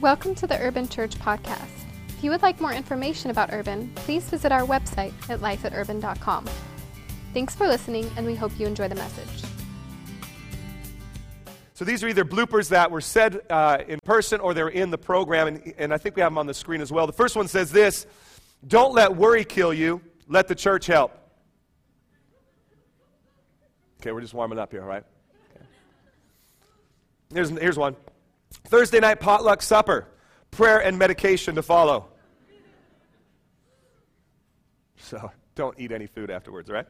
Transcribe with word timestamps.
Welcome 0.00 0.34
to 0.36 0.46
the 0.46 0.58
Urban 0.58 0.88
Church 0.88 1.16
Podcast. 1.16 1.68
If 2.08 2.24
you 2.24 2.30
would 2.30 2.40
like 2.40 2.60
more 2.60 2.72
information 2.72 3.30
about 3.30 3.52
Urban, 3.52 3.92
please 3.94 4.24
visit 4.24 4.50
our 4.50 4.62
website 4.62 5.12
at 5.28 5.40
lifeaturban.com. 5.40 6.48
Thanks 7.34 7.54
for 7.54 7.68
listening, 7.68 8.10
and 8.16 8.24
we 8.24 8.34
hope 8.34 8.58
you 8.58 8.66
enjoy 8.66 8.88
the 8.88 8.94
message. 8.94 9.44
So 11.74 11.84
these 11.84 12.02
are 12.02 12.08
either 12.08 12.24
bloopers 12.24 12.70
that 12.70 12.90
were 12.90 13.02
said 13.02 13.42
uh, 13.50 13.78
in 13.86 13.98
person 14.02 14.40
or 14.40 14.54
they're 14.54 14.68
in 14.68 14.90
the 14.90 14.98
program, 14.98 15.46
and, 15.46 15.74
and 15.76 15.92
I 15.92 15.98
think 15.98 16.16
we 16.16 16.22
have 16.22 16.32
them 16.32 16.38
on 16.38 16.46
the 16.46 16.54
screen 16.54 16.80
as 16.80 16.90
well. 16.90 17.06
The 17.06 17.12
first 17.12 17.36
one 17.36 17.46
says 17.46 17.70
this 17.70 18.06
Don't 18.66 18.94
let 18.94 19.14
worry 19.14 19.44
kill 19.44 19.74
you, 19.74 20.00
let 20.26 20.48
the 20.48 20.54
church 20.54 20.86
help. 20.86 21.12
Okay, 24.00 24.10
we're 24.10 24.22
just 24.22 24.34
warming 24.34 24.58
up 24.58 24.72
here, 24.72 24.82
all 24.82 24.88
right? 24.88 25.04
Okay. 25.54 25.64
Here's, 27.34 27.50
here's 27.50 27.78
one 27.78 27.94
Thursday 28.72 29.00
night 29.00 29.20
potluck 29.20 29.60
supper, 29.60 30.08
prayer 30.50 30.82
and 30.82 30.98
medication 30.98 31.56
to 31.56 31.62
follow. 31.62 32.08
So 34.96 35.30
don't 35.54 35.78
eat 35.78 35.92
any 35.92 36.06
food 36.06 36.30
afterwards, 36.30 36.70
right? 36.70 36.86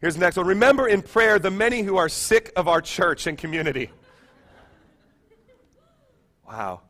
Here's 0.00 0.14
the 0.14 0.20
next 0.20 0.36
one. 0.36 0.44
Remember 0.48 0.88
in 0.88 1.00
prayer 1.00 1.38
the 1.38 1.52
many 1.52 1.82
who 1.82 1.98
are 1.98 2.08
sick 2.08 2.50
of 2.56 2.66
our 2.66 2.80
church 2.80 3.28
and 3.28 3.38
community. 3.38 3.92
Wow. 6.48 6.80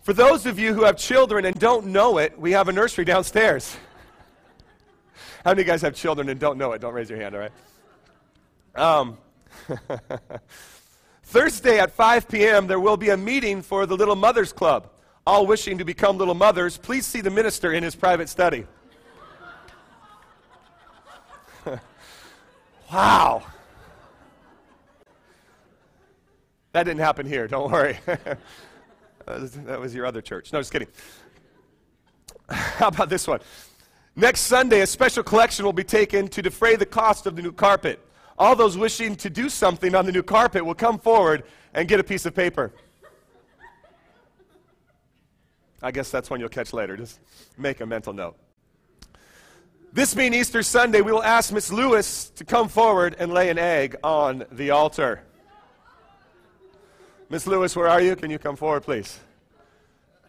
For 0.00 0.14
those 0.14 0.46
of 0.46 0.58
you 0.58 0.72
who 0.72 0.84
have 0.84 0.96
children 0.96 1.44
and 1.44 1.58
don't 1.60 1.88
know 1.88 2.16
it, 2.16 2.40
we 2.40 2.52
have 2.52 2.68
a 2.68 2.72
nursery 2.72 3.04
downstairs. 3.04 3.76
How 5.44 5.50
many 5.50 5.60
of 5.60 5.66
you 5.66 5.72
guys 5.72 5.82
have 5.82 5.94
children 5.94 6.30
and 6.30 6.40
don't 6.40 6.56
know 6.56 6.72
it? 6.72 6.80
Don't 6.80 6.94
raise 6.94 7.10
your 7.10 7.20
hand, 7.20 7.34
all 7.34 7.42
right? 7.42 7.52
Um, 8.74 9.18
Thursday 11.26 11.80
at 11.80 11.90
5 11.90 12.28
p.m., 12.28 12.68
there 12.68 12.78
will 12.78 12.96
be 12.96 13.10
a 13.10 13.16
meeting 13.16 13.60
for 13.60 13.84
the 13.84 13.96
Little 13.96 14.14
Mothers 14.14 14.52
Club. 14.52 14.88
All 15.26 15.44
wishing 15.44 15.76
to 15.78 15.84
become 15.84 16.18
little 16.18 16.36
mothers, 16.36 16.78
please 16.78 17.04
see 17.04 17.20
the 17.20 17.30
minister 17.30 17.72
in 17.72 17.82
his 17.82 17.96
private 17.96 18.28
study. 18.28 18.64
wow. 22.92 23.42
That 26.70 26.84
didn't 26.84 27.00
happen 27.00 27.26
here, 27.26 27.48
don't 27.48 27.72
worry. 27.72 27.98
that 29.26 29.80
was 29.80 29.92
your 29.92 30.06
other 30.06 30.22
church. 30.22 30.52
No, 30.52 30.60
just 30.60 30.70
kidding. 30.70 30.88
How 32.48 32.86
about 32.86 33.08
this 33.08 33.26
one? 33.26 33.40
Next 34.14 34.42
Sunday, 34.42 34.82
a 34.82 34.86
special 34.86 35.24
collection 35.24 35.64
will 35.64 35.72
be 35.72 35.82
taken 35.82 36.28
to 36.28 36.40
defray 36.40 36.76
the 36.76 36.86
cost 36.86 37.26
of 37.26 37.34
the 37.34 37.42
new 37.42 37.50
carpet. 37.50 37.98
All 38.38 38.54
those 38.54 38.76
wishing 38.76 39.16
to 39.16 39.30
do 39.30 39.48
something 39.48 39.94
on 39.94 40.04
the 40.04 40.12
new 40.12 40.22
carpet 40.22 40.64
will 40.64 40.74
come 40.74 40.98
forward 40.98 41.44
and 41.72 41.88
get 41.88 42.00
a 42.00 42.04
piece 42.04 42.26
of 42.26 42.34
paper. 42.34 42.72
I 45.82 45.90
guess 45.90 46.10
that's 46.10 46.28
one 46.28 46.40
you'll 46.40 46.48
catch 46.48 46.72
later. 46.72 46.96
Just 46.96 47.20
make 47.56 47.80
a 47.80 47.86
mental 47.86 48.12
note. 48.12 48.36
This 49.92 50.14
being 50.14 50.34
Easter 50.34 50.62
Sunday, 50.62 51.00
we 51.00 51.12
will 51.12 51.22
ask 51.22 51.52
Miss 51.52 51.72
Lewis 51.72 52.30
to 52.30 52.44
come 52.44 52.68
forward 52.68 53.16
and 53.18 53.32
lay 53.32 53.48
an 53.48 53.58
egg 53.58 53.96
on 54.02 54.44
the 54.52 54.70
altar. 54.70 55.22
Miss 57.30 57.46
Lewis, 57.46 57.74
where 57.74 57.88
are 57.88 58.00
you? 58.00 58.14
Can 58.16 58.30
you 58.30 58.38
come 58.38 58.56
forward, 58.56 58.82
please? 58.82 59.18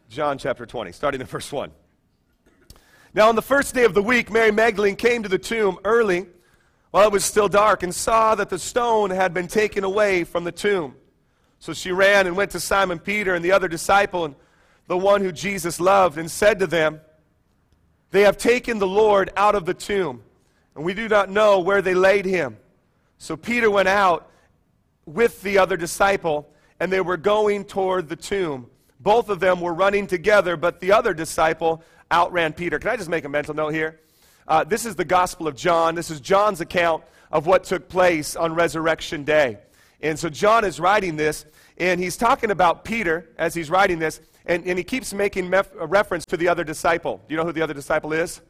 John 0.10 0.38
chapter 0.38 0.66
20, 0.66 0.94
starting 0.94 1.20
in 1.20 1.28
verse 1.28 1.52
1. 1.52 1.70
Now, 3.14 3.28
on 3.28 3.36
the 3.36 3.42
first 3.42 3.74
day 3.74 3.84
of 3.84 3.94
the 3.94 4.02
week, 4.02 4.32
Mary 4.32 4.52
Magdalene 4.52 4.96
came 4.96 5.24
to 5.24 5.30
the 5.30 5.38
tomb 5.38 5.80
early 5.84 6.28
while 6.98 7.06
it 7.06 7.14
was 7.14 7.24
still 7.24 7.48
dark 7.48 7.84
and 7.84 7.94
saw 7.94 8.34
that 8.34 8.50
the 8.50 8.58
stone 8.58 9.12
had 9.12 9.32
been 9.32 9.48
taken 9.48 9.84
away 9.84 10.24
from 10.24 10.44
the 10.44 10.52
tomb. 10.52 10.96
So 11.60 11.72
she 11.72 11.92
ran 11.92 12.26
and 12.26 12.36
went 12.36 12.50
to 12.54 12.60
Simon 12.60 12.98
Peter 12.98 13.36
and 13.36 13.46
the 13.46 13.52
other 13.52 13.68
disciple, 13.68 14.26
and 14.26 14.34
the 14.88 14.98
one 14.98 15.22
who 15.22 15.32
Jesus 15.32 15.80
loved, 15.80 16.18
and 16.18 16.32
said 16.32 16.58
to 16.58 16.66
them, 16.66 17.00
they 18.10 18.22
have 18.22 18.36
taken 18.36 18.80
the 18.80 18.88
Lord 18.88 19.32
out 19.38 19.54
of 19.54 19.68
the 19.68 19.76
tomb, 19.76 20.24
and 20.74 20.84
we 20.84 20.96
do 20.96 21.08
not 21.08 21.30
know 21.30 21.60
where 21.60 21.84
they 21.84 21.94
laid 21.94 22.26
him. 22.26 22.58
So 23.20 23.38
Peter 23.38 23.70
went 23.70 23.90
out 23.90 24.32
with 25.06 25.40
the 25.44 25.60
other 25.60 25.78
disciple, 25.78 26.50
and 26.80 26.92
they 26.92 27.02
were 27.02 27.16
going 27.16 27.66
toward 27.66 28.10
the 28.10 28.16
tomb. 28.16 28.72
Both 29.00 29.30
of 29.30 29.40
them 29.40 29.62
were 29.62 29.76
running 29.76 30.08
together, 30.08 30.58
but 30.58 30.80
the 30.80 30.94
other 30.94 31.14
disciple 31.14 31.84
outran 32.12 32.54
Peter. 32.54 32.80
Can 32.80 32.90
I 32.90 32.98
just 32.98 33.08
make 33.08 33.24
a 33.24 33.30
mental 33.30 33.54
note 33.54 33.76
here? 33.76 34.00
Uh, 34.48 34.64
this 34.64 34.86
is 34.86 34.96
the 34.96 35.06
Gospel 35.06 35.48
of 35.48 35.56
John. 35.56 35.96
This 35.96 36.10
is 36.10 36.20
John's 36.20 36.62
account 36.62 37.04
of 37.32 37.46
what 37.46 37.64
took 37.66 37.90
place 37.90 38.36
on 38.36 38.54
Resurrection 38.54 39.24
Day. 39.24 39.58
And 40.02 40.18
so 40.18 40.30
John 40.30 40.64
is 40.64 40.80
writing 40.80 41.16
this, 41.16 41.46
and 41.78 42.00
he's 42.00 42.16
talking 42.16 42.52
about 42.52 42.86
Peter 42.86 43.30
as 43.38 43.54
he's 43.54 43.70
writing 43.70 44.00
this, 44.00 44.22
and, 44.46 44.66
and 44.66 44.78
he 44.78 44.84
keeps 44.84 45.14
making 45.14 45.50
mef- 45.50 45.72
reference 45.76 46.26
to 46.28 46.38
the 46.38 46.48
other 46.48 46.64
disciple. 46.64 47.22
Do 47.28 47.34
you 47.34 47.38
know 47.38 47.46
who 47.46 47.52
the 47.52 47.62
other 47.62 47.74
disciple 47.74 48.14
is? 48.14 48.42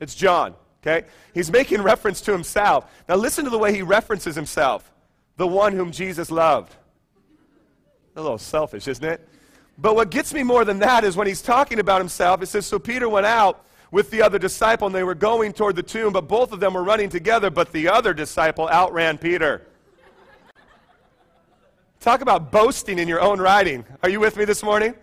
It's 0.00 0.14
John, 0.14 0.54
okay? 0.82 1.06
He's 1.32 1.50
making 1.50 1.80
reference 1.82 2.20
to 2.22 2.32
himself. 2.32 2.90
Now 3.08 3.16
listen 3.16 3.44
to 3.44 3.50
the 3.50 3.58
way 3.58 3.72
he 3.72 3.82
references 3.82 4.34
himself 4.34 4.90
the 5.36 5.46
one 5.46 5.72
whom 5.72 5.90
Jesus 5.90 6.30
loved. 6.30 6.74
A 8.16 8.22
little 8.22 8.38
selfish, 8.38 8.86
isn't 8.86 9.04
it? 9.04 9.28
But 9.76 9.96
what 9.96 10.10
gets 10.10 10.32
me 10.32 10.44
more 10.44 10.64
than 10.64 10.78
that 10.78 11.02
is 11.02 11.16
when 11.16 11.26
he's 11.26 11.42
talking 11.42 11.80
about 11.80 12.00
himself, 12.00 12.42
it 12.42 12.46
says, 12.46 12.66
So 12.66 12.78
Peter 12.78 13.08
went 13.08 13.26
out 13.26 13.64
with 13.90 14.10
the 14.10 14.22
other 14.22 14.38
disciple, 14.38 14.86
and 14.86 14.94
they 14.94 15.04
were 15.04 15.14
going 15.14 15.52
toward 15.52 15.76
the 15.76 15.82
tomb, 15.82 16.12
but 16.12 16.28
both 16.28 16.52
of 16.52 16.60
them 16.60 16.74
were 16.74 16.84
running 16.84 17.08
together, 17.08 17.50
but 17.50 17.72
the 17.72 17.88
other 17.88 18.12
disciple 18.14 18.68
outran 18.68 19.18
Peter. 19.18 19.66
Talk 22.00 22.20
about 22.20 22.52
boasting 22.52 22.98
in 22.98 23.08
your 23.08 23.20
own 23.20 23.40
writing. 23.40 23.84
Are 24.02 24.08
you 24.08 24.20
with 24.20 24.36
me 24.36 24.44
this 24.44 24.62
morning? 24.62 24.94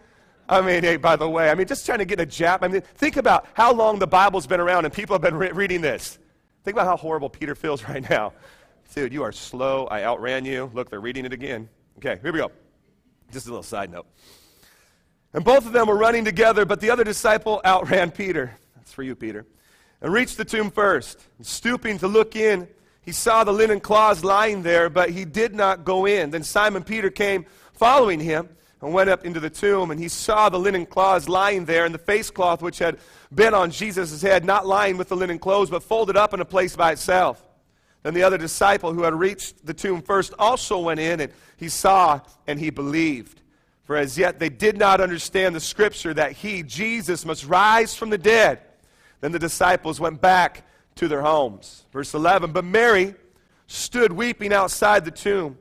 I 0.47 0.61
mean, 0.61 0.83
hey, 0.83 0.97
by 0.97 1.15
the 1.15 1.27
way, 1.27 1.49
I 1.49 1.55
mean, 1.55 1.65
just 1.65 1.85
trying 1.85 1.99
to 1.99 2.05
get 2.05 2.19
a 2.19 2.25
jab. 2.25 2.63
I 2.63 2.67
mean, 2.67 2.81
think 2.81 3.17
about 3.17 3.47
how 3.53 3.73
long 3.73 3.99
the 3.99 4.05
Bible's 4.07 4.45
been 4.45 4.59
around 4.59 4.85
and 4.85 4.93
people 4.93 5.13
have 5.13 5.21
been 5.21 5.35
re- 5.35 5.51
reading 5.51 5.81
this. 5.81 6.19
Think 6.63 6.75
about 6.75 6.85
how 6.85 6.97
horrible 6.97 7.29
Peter 7.29 7.55
feels 7.55 7.83
right 7.87 8.07
now. 8.09 8.33
Dude, 8.93 9.13
you 9.13 9.23
are 9.23 9.31
slow. 9.31 9.87
I 9.87 10.03
outran 10.03 10.43
you. 10.43 10.69
Look, 10.73 10.89
they're 10.89 10.99
reading 10.99 11.25
it 11.25 11.31
again. 11.33 11.69
Okay, 11.97 12.19
here 12.21 12.33
we 12.33 12.39
go. 12.39 12.51
Just 13.31 13.47
a 13.47 13.49
little 13.49 13.63
side 13.63 13.89
note. 13.89 14.05
And 15.33 15.45
both 15.45 15.65
of 15.65 15.71
them 15.71 15.87
were 15.87 15.97
running 15.97 16.25
together, 16.25 16.65
but 16.65 16.81
the 16.81 16.89
other 16.89 17.05
disciple 17.05 17.61
outran 17.63 18.11
Peter. 18.11 18.57
That's 18.81 18.93
for 18.93 19.03
you, 19.03 19.15
Peter. 19.15 19.45
And 20.01 20.11
reached 20.11 20.37
the 20.37 20.45
tomb 20.45 20.71
first. 20.71 21.19
And 21.37 21.45
stooping 21.45 21.99
to 21.99 22.07
look 22.07 22.35
in, 22.35 22.67
he 23.03 23.11
saw 23.11 23.43
the 23.43 23.53
linen 23.53 23.79
cloths 23.79 24.23
lying 24.23 24.63
there, 24.63 24.89
but 24.89 25.11
he 25.11 25.23
did 25.23 25.53
not 25.53 25.85
go 25.85 26.07
in. 26.07 26.31
Then 26.31 26.41
Simon 26.41 26.83
Peter 26.83 27.11
came 27.11 27.45
following 27.73 28.19
him 28.19 28.49
and 28.81 28.91
went 28.91 29.11
up 29.11 29.23
into 29.23 29.39
the 29.39 29.51
tomb, 29.51 29.91
and 29.91 29.99
he 29.99 30.07
saw 30.07 30.49
the 30.49 30.57
linen 30.57 30.87
cloths 30.87 31.29
lying 31.29 31.65
there, 31.65 31.85
and 31.85 31.93
the 31.93 31.99
face 31.99 32.31
cloth 32.31 32.63
which 32.63 32.79
had 32.79 32.97
been 33.33 33.53
on 33.53 33.69
Jesus' 33.69 34.23
head, 34.23 34.43
not 34.43 34.65
lying 34.65 34.97
with 34.97 35.09
the 35.09 35.15
linen 35.15 35.37
clothes, 35.37 35.69
but 35.69 35.83
folded 35.83 36.17
up 36.17 36.33
in 36.33 36.39
a 36.39 36.45
place 36.45 36.75
by 36.75 36.91
itself. 36.91 37.45
Then 38.01 38.15
the 38.15 38.23
other 38.23 38.39
disciple 38.39 38.93
who 38.93 39.03
had 39.03 39.13
reached 39.13 39.63
the 39.63 39.75
tomb 39.75 40.01
first 40.01 40.33
also 40.39 40.79
went 40.79 40.99
in, 40.99 41.19
and 41.19 41.31
he 41.57 41.69
saw 41.69 42.21
and 42.47 42.59
he 42.59 42.71
believed. 42.71 43.41
For 43.83 43.95
as 43.95 44.17
yet 44.17 44.39
they 44.39 44.49
did 44.49 44.77
not 44.77 45.01
understand 45.01 45.55
the 45.55 45.59
scripture 45.59 46.13
that 46.15 46.31
he, 46.31 46.63
Jesus, 46.63 47.25
must 47.25 47.45
rise 47.45 47.93
from 47.93 48.09
the 48.09 48.17
dead. 48.17 48.61
Then 49.21 49.31
the 49.31 49.39
disciples 49.39 49.99
went 49.99 50.19
back 50.19 50.65
to 50.95 51.07
their 51.07 51.21
homes. 51.21 51.85
Verse 51.93 52.13
11 52.13 52.51
But 52.51 52.65
Mary 52.65 53.15
stood 53.67 54.11
weeping 54.11 54.51
outside 54.51 55.05
the 55.05 55.11
tomb. 55.11 55.57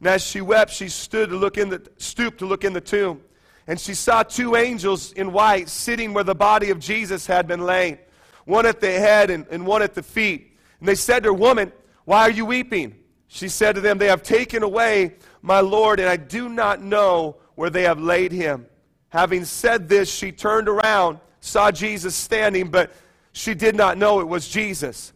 And 0.00 0.08
as 0.08 0.22
she 0.22 0.40
wept, 0.40 0.72
she 0.72 0.88
stood 0.88 1.30
to 1.30 1.36
look 1.36 1.56
in 1.56 1.68
the, 1.68 1.86
stooped 1.98 2.38
to 2.38 2.46
look 2.46 2.64
in 2.64 2.72
the 2.72 2.80
tomb. 2.80 3.22
And 3.66 3.80
she 3.80 3.94
saw 3.94 4.22
two 4.22 4.56
angels 4.56 5.12
in 5.12 5.32
white 5.32 5.68
sitting 5.68 6.12
where 6.12 6.24
the 6.24 6.34
body 6.34 6.70
of 6.70 6.78
Jesus 6.78 7.26
had 7.26 7.46
been 7.46 7.64
laid, 7.64 7.98
one 8.44 8.66
at 8.66 8.80
the 8.80 8.90
head 8.90 9.30
and, 9.30 9.46
and 9.50 9.66
one 9.66 9.80
at 9.80 9.94
the 9.94 10.02
feet. 10.02 10.58
And 10.80 10.88
they 10.88 10.94
said 10.94 11.22
to 11.22 11.30
her, 11.30 11.32
Woman, 11.32 11.72
why 12.04 12.22
are 12.22 12.30
you 12.30 12.44
weeping? 12.44 12.96
She 13.28 13.48
said 13.48 13.74
to 13.76 13.80
them, 13.80 13.98
They 13.98 14.08
have 14.08 14.22
taken 14.22 14.62
away 14.62 15.14
my 15.40 15.60
Lord, 15.60 16.00
and 16.00 16.08
I 16.08 16.16
do 16.16 16.48
not 16.48 16.82
know 16.82 17.36
where 17.54 17.70
they 17.70 17.82
have 17.82 17.98
laid 17.98 18.32
him. 18.32 18.66
Having 19.08 19.44
said 19.46 19.88
this, 19.88 20.12
she 20.12 20.32
turned 20.32 20.68
around, 20.68 21.20
saw 21.44 21.70
Jesus 21.70 22.14
standing, 22.14 22.70
but 22.70 22.92
she 23.32 23.54
did 23.54 23.76
not 23.76 23.98
know 23.98 24.20
it 24.20 24.28
was 24.28 24.48
Jesus. 24.48 25.12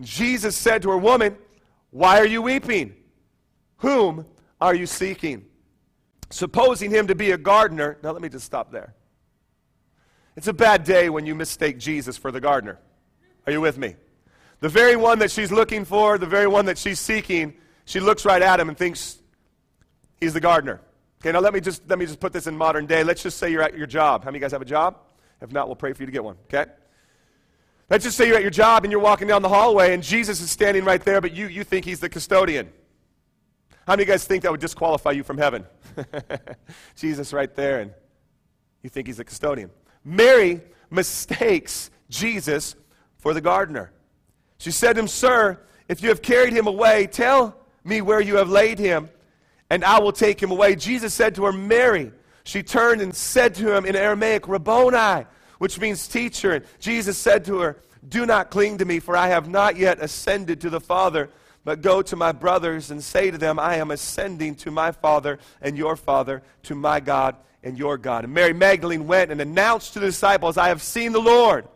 Jesus 0.00 0.56
said 0.56 0.82
to 0.82 0.90
her, 0.90 0.98
Woman, 0.98 1.36
why 1.90 2.18
are 2.18 2.26
you 2.26 2.42
weeping? 2.42 2.94
Whom 3.78 4.24
are 4.60 4.74
you 4.74 4.86
seeking? 4.86 5.46
Supposing 6.30 6.90
him 6.90 7.08
to 7.08 7.14
be 7.14 7.32
a 7.32 7.36
gardener. 7.38 7.98
Now, 8.02 8.12
let 8.12 8.22
me 8.22 8.28
just 8.28 8.46
stop 8.46 8.70
there. 8.70 8.94
It's 10.36 10.48
a 10.48 10.52
bad 10.52 10.84
day 10.84 11.10
when 11.10 11.26
you 11.26 11.34
mistake 11.34 11.78
Jesus 11.78 12.16
for 12.16 12.30
the 12.30 12.40
gardener. 12.40 12.78
Are 13.46 13.52
you 13.52 13.60
with 13.60 13.78
me? 13.78 13.96
The 14.60 14.68
very 14.68 14.96
one 14.96 15.18
that 15.18 15.30
she's 15.30 15.52
looking 15.52 15.84
for, 15.84 16.18
the 16.18 16.26
very 16.26 16.46
one 16.46 16.66
that 16.66 16.78
she's 16.78 16.98
seeking, 16.98 17.54
she 17.84 18.00
looks 18.00 18.24
right 18.24 18.42
at 18.42 18.58
him 18.58 18.68
and 18.68 18.78
thinks 18.78 19.18
he's 20.20 20.32
the 20.32 20.40
gardener. 20.40 20.80
Okay, 21.20 21.32
now 21.32 21.40
let 21.40 21.52
me 21.52 21.60
just 21.60 21.82
let 21.88 21.98
me 21.98 22.06
just 22.06 22.20
put 22.20 22.32
this 22.32 22.46
in 22.46 22.56
modern 22.56 22.86
day. 22.86 23.02
Let's 23.02 23.22
just 23.22 23.38
say 23.38 23.50
you're 23.50 23.62
at 23.62 23.76
your 23.76 23.86
job. 23.86 24.22
How 24.22 24.30
many 24.30 24.38
of 24.38 24.40
you 24.40 24.44
guys 24.44 24.52
have 24.52 24.62
a 24.62 24.66
job? 24.66 24.98
If 25.40 25.52
not, 25.52 25.68
we'll 25.68 25.76
pray 25.76 25.92
for 25.92 26.02
you 26.02 26.06
to 26.06 26.12
get 26.12 26.24
one. 26.24 26.36
Okay? 26.44 26.70
Let's 27.90 28.04
just 28.04 28.16
say 28.16 28.26
you're 28.26 28.36
at 28.36 28.42
your 28.42 28.50
job 28.50 28.84
and 28.84 28.90
you're 28.90 29.00
walking 29.00 29.28
down 29.28 29.42
the 29.42 29.48
hallway 29.48 29.92
and 29.92 30.02
Jesus 30.02 30.40
is 30.40 30.50
standing 30.50 30.84
right 30.84 31.02
there, 31.02 31.20
but 31.20 31.32
you, 31.34 31.46
you 31.48 31.64
think 31.64 31.84
he's 31.84 32.00
the 32.00 32.08
custodian. 32.08 32.72
How 33.86 33.92
many 33.92 34.02
of 34.04 34.08
you 34.08 34.14
guys 34.14 34.24
think 34.24 34.42
that 34.44 34.50
would 34.50 34.60
disqualify 34.60 35.10
you 35.10 35.22
from 35.22 35.36
heaven? 35.36 35.66
Jesus 36.96 37.34
right 37.34 37.54
there, 37.54 37.80
and 37.80 37.92
you 38.82 38.88
think 38.88 39.06
he's 39.06 39.20
a 39.20 39.24
custodian. 39.24 39.70
Mary 40.02 40.62
mistakes 40.90 41.90
Jesus 42.08 42.76
for 43.18 43.34
the 43.34 43.42
gardener. 43.42 43.92
She 44.56 44.70
said 44.70 44.94
to 44.94 45.00
him, 45.00 45.08
Sir, 45.08 45.60
if 45.86 46.02
you 46.02 46.08
have 46.08 46.22
carried 46.22 46.54
him 46.54 46.66
away, 46.66 47.06
tell 47.06 47.56
me 47.84 48.00
where 48.00 48.20
you 48.20 48.36
have 48.36 48.48
laid 48.48 48.78
him, 48.78 49.10
and 49.68 49.84
I 49.84 50.00
will 50.00 50.12
take 50.12 50.42
him 50.42 50.50
away. 50.50 50.76
Jesus 50.76 51.12
said 51.12 51.34
to 51.34 51.44
her, 51.44 51.52
Mary. 51.52 52.10
She 52.44 52.62
turned 52.62 53.00
and 53.00 53.14
said 53.14 53.54
to 53.56 53.74
him 53.74 53.86
in 53.86 53.96
Aramaic, 53.96 54.46
Rabboni, 54.46 55.26
which 55.58 55.80
means 55.80 56.06
teacher. 56.06 56.52
And 56.52 56.64
Jesus 56.78 57.16
said 57.16 57.44
to 57.46 57.60
her, 57.60 57.82
Do 58.06 58.26
not 58.26 58.50
cling 58.50 58.78
to 58.78 58.84
me, 58.84 59.00
for 59.00 59.16
I 59.16 59.28
have 59.28 59.48
not 59.48 59.76
yet 59.76 60.02
ascended 60.02 60.60
to 60.60 60.70
the 60.70 60.80
Father, 60.80 61.30
but 61.64 61.80
go 61.80 62.02
to 62.02 62.16
my 62.16 62.32
brothers 62.32 62.90
and 62.90 63.02
say 63.02 63.30
to 63.30 63.38
them, 63.38 63.58
I 63.58 63.76
am 63.76 63.90
ascending 63.90 64.56
to 64.56 64.70
my 64.70 64.92
Father 64.92 65.38
and 65.62 65.76
your 65.76 65.96
Father, 65.96 66.42
to 66.64 66.74
my 66.74 67.00
God 67.00 67.36
and 67.62 67.78
your 67.78 67.96
God. 67.96 68.24
And 68.24 68.34
Mary 68.34 68.52
Magdalene 68.52 69.06
went 69.06 69.32
and 69.32 69.40
announced 69.40 69.94
to 69.94 70.00
the 70.00 70.06
disciples, 70.06 70.58
I 70.58 70.68
have 70.68 70.82
seen 70.82 71.12
the 71.12 71.20
Lord. 71.20 71.66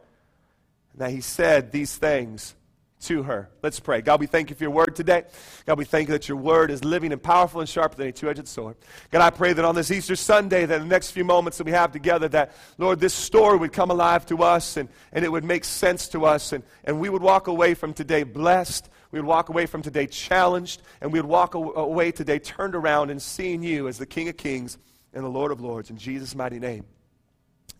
And 0.93 1.00
that 1.00 1.11
he 1.11 1.23
said 1.23 1.73
these 1.73 1.97
things 1.97 2.55
to 3.00 3.23
her. 3.23 3.49
Let's 3.62 3.79
pray. 3.79 4.00
God, 4.00 4.21
we 4.21 4.27
thank 4.27 4.50
you 4.50 4.56
for 4.56 4.65
your 4.65 4.71
word 4.71 4.97
today. 4.97 5.25
God, 5.67 5.79
we 5.79 5.85
thank 5.85 6.09
you 6.09 6.12
that 6.12 6.29
your 6.29 6.37
word 6.37 6.71
is 6.71 6.85
living 6.85 7.12
and 7.12 7.23
powerful 7.23 7.61
and 7.61 7.69
sharper 7.69 7.97
than 7.97 8.09
a 8.09 8.12
two-edged 8.12 8.49
sword. 8.49 8.77
God, 9.11 9.23
I 9.23 9.31
pray 9.31 9.53
that 9.53 9.65
on 9.65 9.75
this 9.75 9.91
Easter 9.91 10.17
Sunday, 10.17 10.67
that 10.67 10.79
the 10.81 10.87
next 10.87 11.12
few 11.12 11.25
moments 11.25 11.59
that 11.59 11.65
we 11.65 11.73
have 11.73 11.93
together, 11.93 12.29
that, 12.29 12.53
Lord, 12.77 12.99
this 13.00 13.15
story 13.15 13.56
would 13.56 13.73
come 13.73 13.91
alive 13.91 14.27
to 14.27 14.43
us 14.43 14.77
and, 14.77 14.89
and 15.12 15.25
it 15.25 15.31
would 15.31 15.45
make 15.45 15.65
sense 15.65 16.09
to 16.09 16.25
us 16.25 16.53
and, 16.53 16.65
and 16.85 16.99
we 16.99 17.09
would 17.09 17.23
walk 17.23 17.47
away 17.47 17.75
from 17.75 17.95
today 17.95 18.25
blessed. 18.25 18.89
We 19.11 19.21
would 19.21 19.27
walk 19.27 19.49
away 19.49 19.67
from 19.67 19.83
today 19.83 20.06
challenged 20.06 20.83
and 21.00 21.12
we 21.12 21.21
would 21.21 21.31
walk 21.31 21.55
away 21.55 22.11
today 22.11 22.39
turned 22.39 22.75
around 22.75 23.11
and 23.11 23.23
seeing 23.23 23.62
you 23.62 23.89
as 23.89 23.99
the 23.99 24.06
King 24.06 24.29
of 24.29 24.37
Kings 24.37 24.77
and 25.15 25.25
the 25.25 25.31
Lord 25.31 25.53
of 25.53 25.61
Lords. 25.61 25.91
In 25.91 25.97
Jesus' 25.97 26.35
mighty 26.35 26.59
name. 26.59 26.85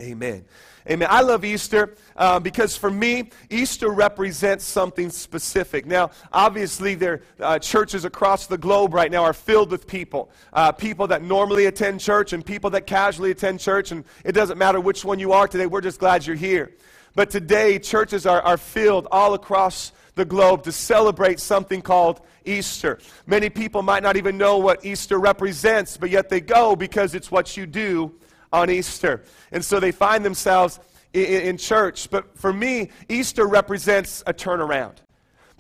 Amen. 0.01 0.45
Amen. 0.89 1.09
I 1.11 1.23
love 1.23 1.45
Easter 1.45 1.97
uh, 2.17 2.39
because 2.39 2.77
for 2.77 2.89
me, 2.89 3.31
Easter 3.51 3.89
represents 3.89 4.65
something 4.65 5.11
specific. 5.11 5.87
Now, 5.87 6.13
obviously, 6.33 6.95
there 6.95 7.23
uh, 7.41 7.59
churches 7.59 8.05
across 8.05 8.47
the 8.47 8.57
globe 8.57 8.95
right 8.95 9.11
now 9.11 9.25
are 9.25 9.33
filled 9.33 9.73
with 9.73 9.89
people, 9.89 10.31
uh, 10.53 10.71
people 10.71 11.09
that 11.09 11.23
normally 11.23 11.67
attend 11.67 11.99
church 11.99 12.33
and 12.33 12.47
people 12.47 12.71
that 12.71 12.87
casually 12.87 13.33
attend 13.33 13.59
church. 13.59 13.91
And 13.91 14.05
it 14.25 14.33
doesn't 14.33 14.57
matter 14.57 14.81
which 14.81 15.05
one 15.05 15.19
you 15.19 15.33
are 15.33 15.49
today. 15.49 15.67
We're 15.67 15.81
just 15.81 15.99
glad 15.99 16.25
you're 16.25 16.37
here. 16.37 16.73
But 17.17 17.31
today, 17.31 17.81
churches 17.81 18.25
are, 18.25 18.41
are 18.43 18.57
filled 18.57 19.09
all 19.11 19.35
across 19.35 19.91
the 20.15 20.25
globe 20.25 20.63
to 20.63 20.71
celebrate 20.73 21.41
something 21.41 21.83
called 21.83 22.21
Easter. 22.45 23.01
Many 23.27 23.51
people 23.51 23.83
might 23.83 24.05
not 24.05 24.17
even 24.17 24.39
know 24.39 24.59
what 24.59 24.85
Easter 24.85 25.19
represents, 25.19 25.97
but 25.97 26.11
yet 26.11 26.29
they 26.29 26.41
go 26.41 26.77
because 26.77 27.17
it's 27.17 27.33
what 27.33 27.57
you 27.57 27.67
do 27.67 28.15
on 28.53 28.71
Easter. 28.71 29.23
And 29.53 29.65
so 29.65 29.81
they 29.81 29.93
find 29.93 30.25
themselves 30.25 30.81
in, 31.13 31.25
in 31.25 31.57
church. 31.57 32.11
But 32.11 32.39
for 32.39 32.53
me, 32.53 32.91
Easter 33.09 33.47
represents 33.47 34.23
a 34.27 34.33
turnaround. 34.33 34.97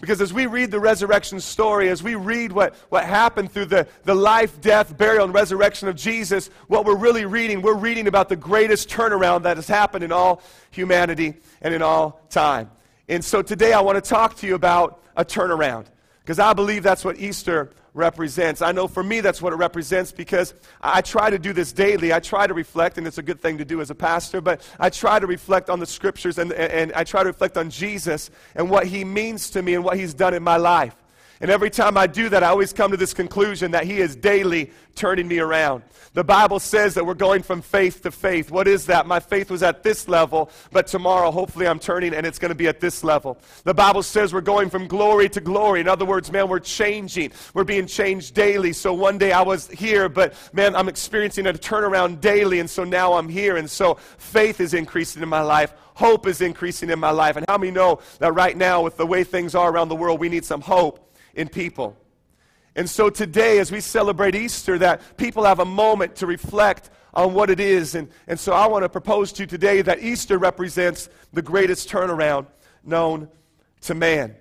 Because 0.01 0.21
as 0.21 0.33
we 0.33 0.47
read 0.47 0.71
the 0.71 0.79
resurrection 0.79 1.41
story, 1.41 1.89
as 1.89 2.05
we 2.05 2.15
read 2.15 2.53
what, 2.53 2.77
what 2.89 3.05
happened 3.05 3.51
through 3.51 3.65
the, 3.65 3.89
the 4.05 4.15
life, 4.15 4.61
death, 4.61 4.97
burial, 4.97 5.25
and 5.25 5.35
resurrection 5.35 5.89
of 5.89 5.97
Jesus, 5.97 6.51
what 6.69 6.85
we're 6.85 6.97
really 6.97 7.25
reading, 7.25 7.63
we're 7.63 7.75
reading 7.75 8.07
about 8.07 8.29
the 8.29 8.37
greatest 8.37 8.89
turnaround 8.89 9.43
that 9.43 9.57
has 9.57 9.67
happened 9.67 10.05
in 10.05 10.13
all 10.13 10.41
humanity 10.71 11.35
and 11.63 11.75
in 11.75 11.83
all 11.83 12.21
time. 12.31 12.71
And 13.09 13.25
so 13.25 13.43
today 13.43 13.73
I 13.73 13.81
want 13.81 14.03
to 14.03 14.09
talk 14.09 14.37
to 14.37 14.47
you 14.47 14.55
about 14.55 15.03
a 15.17 15.25
turnaround. 15.25 15.87
Because 16.21 16.39
I 16.39 16.53
believe 16.53 16.83
that's 16.83 17.05
what 17.05 17.19
Easter 17.19 17.71
represents. 17.99 18.63
I 18.63 18.73
know 18.73 18.89
for 18.89 19.03
me 19.03 19.21
that's 19.21 19.43
what 19.43 19.53
it 19.53 19.57
represents 19.57 20.13
because 20.13 20.55
I 20.81 21.03
try 21.03 21.29
to 21.29 21.39
do 21.39 21.53
this 21.53 21.73
daily. 21.73 22.13
I 22.13 22.21
try 22.21 22.47
to 22.47 22.55
reflect, 22.55 22.97
and 22.97 23.07
it's 23.07 23.19
a 23.19 23.23
good 23.23 23.41
thing 23.41 23.59
to 23.59 23.65
do 23.65 23.81
as 23.81 23.91
a 23.91 23.95
pastor, 23.95 24.41
but 24.41 24.67
I 24.79 24.89
try 24.89 25.19
to 25.19 25.27
reflect 25.27 25.69
on 25.69 25.81
the 25.81 25.87
scriptures 25.87 26.39
and, 26.39 26.53
and, 26.53 26.93
I 26.95 27.05
try 27.05 27.23
to 27.23 27.29
reflect 27.29 27.57
on 27.57 27.69
Jesus 27.71 28.31
and 28.55 28.71
what 28.71 28.87
he 28.87 29.05
means 29.05 29.51
to 29.51 29.63
me 29.63 29.75
and 29.75 29.85
what 29.85 29.99
he's 29.99 30.15
done 30.15 30.33
in 30.33 30.43
my 30.43 30.57
life. 30.57 30.95
And 31.41 31.51
every 31.51 31.71
time 31.71 31.97
I 31.97 32.09
do 32.09 32.29
that, 32.31 32.43
I 32.43 32.49
always 32.49 32.73
come 32.73 32.91
to 32.91 32.97
this 32.97 33.15
conclusion 33.15 33.71
that 33.71 33.85
He 33.85 34.01
is 34.01 34.17
daily 34.17 34.73
turning 34.97 35.29
me 35.29 35.39
around. 35.39 35.85
The 36.15 36.25
Bible 36.25 36.59
says 36.59 36.95
that 36.95 37.07
we're 37.07 37.15
going 37.15 37.43
from 37.43 37.63
faith 37.63 38.03
to 38.03 38.11
faith. 38.11 38.51
What 38.51 38.67
is 38.67 38.87
that? 38.87 39.07
My 39.07 39.21
faith 39.21 39.51
was 39.51 39.63
at 39.63 39.85
this 39.85 40.09
level, 40.09 40.51
but 40.73 40.89
tomorrow, 40.89 41.31
hopefully, 41.31 41.69
I'm 41.69 41.79
turning 41.79 42.13
and 42.13 42.27
it's 42.27 42.41
going 42.41 42.49
to 42.49 42.57
be 42.57 42.67
at 42.67 42.81
this 42.81 43.05
level. 43.05 43.39
The 43.63 43.75
Bible 43.75 44.03
says 44.03 44.35
we're 44.35 44.41
going 44.41 44.69
from 44.69 44.89
glory 44.89 45.29
to 45.29 45.41
glory. 45.41 45.81
In 45.81 45.87
other 45.87 46.05
words, 46.05 46.33
man, 46.33 46.49
we're 46.49 46.59
changing. 46.59 47.33
We're 47.55 47.65
being 47.65 47.87
changed 47.87 48.35
daily. 48.35 48.73
So 48.73 48.93
one 48.93 49.17
day 49.17 49.31
I 49.31 49.43
was 49.43 49.69
here, 49.69 50.09
but 50.09 50.35
man, 50.53 50.75
I'm 50.75 50.89
experiencing 50.89 51.47
a 51.47 51.53
turnaround 51.53 52.21
daily, 52.21 52.59
and 52.59 52.69
so 52.69 52.83
now 52.83 53.13
I'm 53.13 53.29
here. 53.29 53.57
And 53.57 53.71
so 53.71 53.95
faith 53.95 54.61
is 54.61 54.75
increasing 54.75 55.23
in 55.23 55.29
my 55.29 55.43
life 55.43 55.73
hope 55.95 56.29
is 56.29 56.41
increasing 56.41 56.91
in 56.91 56.99
my 57.01 57.11
life. 57.11 57.35
And 57.37 57.45
how 57.49 57.59
many 57.59 57.73
know 57.73 57.99
that 58.21 58.33
right 58.33 58.57
now, 58.57 58.83
with 58.83 58.97
the 58.97 59.05
way 59.05 59.25
things 59.25 59.57
are 59.57 59.69
around 59.69 59.89
the 59.89 59.97
world, 59.97 60.21
we 60.21 60.29
need 60.29 60.45
some 60.45 60.61
hope 60.61 61.08
in 61.39 61.49
people. 61.49 61.97
And 62.75 62.91
so 62.91 63.09
today, 63.09 63.59
as 63.61 63.73
we 63.73 63.81
celebrate 63.81 64.35
Easter, 64.35 64.77
that 64.79 65.17
people 65.17 65.45
have 65.45 65.61
a 65.61 65.65
moment 65.65 66.17
to 66.17 66.27
reflect 66.27 66.91
on 67.15 67.33
what 67.33 67.49
it 67.49 67.61
is. 67.61 67.95
And, 67.95 68.09
and 68.27 68.39
so 68.39 68.53
I 68.53 68.67
want 68.67 68.83
to 68.83 68.89
propose 68.89 69.33
to 69.33 69.45
you 69.45 69.47
today 69.47 69.81
that 69.83 70.03
Easter 70.03 70.37
represents 70.37 71.09
the 71.33 71.41
greatest 71.41 71.89
turnaround 71.89 72.47
known 72.85 73.29
to 73.83 73.95
man. 73.95 74.35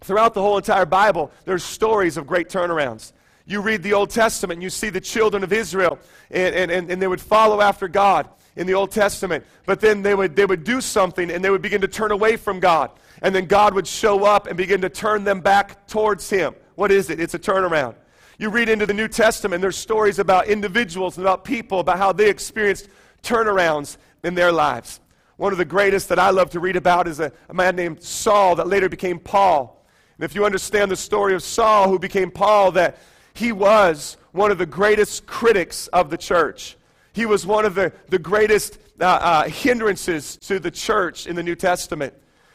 Throughout 0.00 0.34
the 0.34 0.40
whole 0.40 0.56
entire 0.56 0.86
Bible, 0.86 1.30
there's 1.44 1.62
stories 1.62 2.16
of 2.16 2.26
great 2.26 2.48
turnarounds. 2.48 3.12
You 3.44 3.60
read 3.60 3.82
the 3.82 3.92
Old 3.92 4.10
Testament, 4.10 4.56
and 4.56 4.62
you 4.62 4.70
see 4.70 4.88
the 4.88 5.00
children 5.00 5.44
of 5.44 5.52
Israel, 5.52 5.98
and, 6.30 6.70
and, 6.70 6.90
and 6.90 7.02
they 7.02 7.06
would 7.06 7.20
follow 7.20 7.60
after 7.60 7.88
God 7.88 8.28
in 8.56 8.66
the 8.66 8.74
Old 8.74 8.90
Testament. 8.90 9.44
But 9.66 9.80
then 9.80 10.02
they 10.02 10.14
would, 10.14 10.34
they 10.34 10.46
would 10.46 10.64
do 10.64 10.80
something, 10.80 11.30
and 11.30 11.44
they 11.44 11.50
would 11.50 11.62
begin 11.62 11.82
to 11.82 11.88
turn 11.88 12.10
away 12.10 12.36
from 12.36 12.58
God 12.58 12.90
and 13.22 13.34
then 13.34 13.46
God 13.46 13.72
would 13.74 13.86
show 13.86 14.24
up 14.24 14.48
and 14.48 14.56
begin 14.56 14.80
to 14.82 14.88
turn 14.88 15.24
them 15.24 15.40
back 15.40 15.86
towards 15.86 16.28
Him. 16.28 16.54
What 16.74 16.90
is 16.90 17.08
it? 17.08 17.20
It's 17.20 17.34
a 17.34 17.38
turnaround. 17.38 17.94
You 18.38 18.50
read 18.50 18.68
into 18.68 18.84
the 18.84 18.94
New 18.94 19.08
Testament, 19.08 19.62
there's 19.62 19.76
stories 19.76 20.18
about 20.18 20.48
individuals 20.48 21.16
and 21.16 21.24
about 21.24 21.44
people, 21.44 21.78
about 21.78 21.98
how 21.98 22.12
they 22.12 22.28
experienced 22.28 22.88
turnarounds 23.22 23.96
in 24.24 24.34
their 24.34 24.50
lives. 24.50 25.00
One 25.36 25.52
of 25.52 25.58
the 25.58 25.64
greatest 25.64 26.08
that 26.08 26.18
I 26.18 26.30
love 26.30 26.50
to 26.50 26.60
read 26.60 26.74
about 26.74 27.06
is 27.06 27.20
a, 27.20 27.32
a 27.48 27.54
man 27.54 27.76
named 27.76 28.02
Saul 28.02 28.56
that 28.56 28.66
later 28.66 28.88
became 28.88 29.20
Paul. 29.20 29.86
And 30.18 30.24
if 30.24 30.34
you 30.34 30.44
understand 30.44 30.90
the 30.90 30.96
story 30.96 31.34
of 31.34 31.42
Saul, 31.42 31.88
who 31.88 31.98
became 31.98 32.30
Paul, 32.30 32.72
that 32.72 32.98
he 33.34 33.52
was 33.52 34.16
one 34.32 34.50
of 34.50 34.58
the 34.58 34.66
greatest 34.66 35.26
critics 35.26 35.86
of 35.88 36.10
the 36.10 36.18
church. 36.18 36.76
He 37.12 37.26
was 37.26 37.46
one 37.46 37.64
of 37.64 37.74
the, 37.74 37.92
the 38.08 38.18
greatest 38.18 38.78
uh, 39.00 39.04
uh, 39.04 39.44
hindrances 39.44 40.36
to 40.38 40.58
the 40.58 40.70
church 40.70 41.26
in 41.26 41.36
the 41.36 41.42
New 41.42 41.54
Testament 41.54 42.14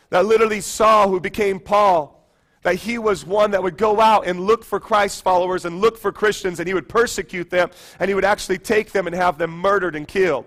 that 0.09 0.25
literally 0.25 0.61
Saul, 0.61 1.09
who 1.09 1.19
became 1.19 1.59
Paul, 1.59 2.13
that 2.63 2.75
he 2.75 2.97
was 2.97 3.25
one 3.25 3.51
that 3.51 3.63
would 3.63 3.77
go 3.77 4.01
out 4.01 4.27
and 4.27 4.41
look 4.41 4.65
for 4.65 4.79
Christ 4.79 5.23
followers 5.23 5.65
and 5.65 5.79
look 5.79 5.97
for 5.97 6.11
Christians, 6.11 6.59
and 6.59 6.67
he 6.67 6.73
would 6.73 6.89
persecute 6.89 7.49
them, 7.49 7.69
and 7.99 8.09
he 8.09 8.15
would 8.15 8.25
actually 8.25 8.57
take 8.57 8.91
them 8.91 9.07
and 9.07 9.15
have 9.15 9.37
them 9.37 9.51
murdered 9.51 9.95
and 9.95 10.07
killed. 10.07 10.45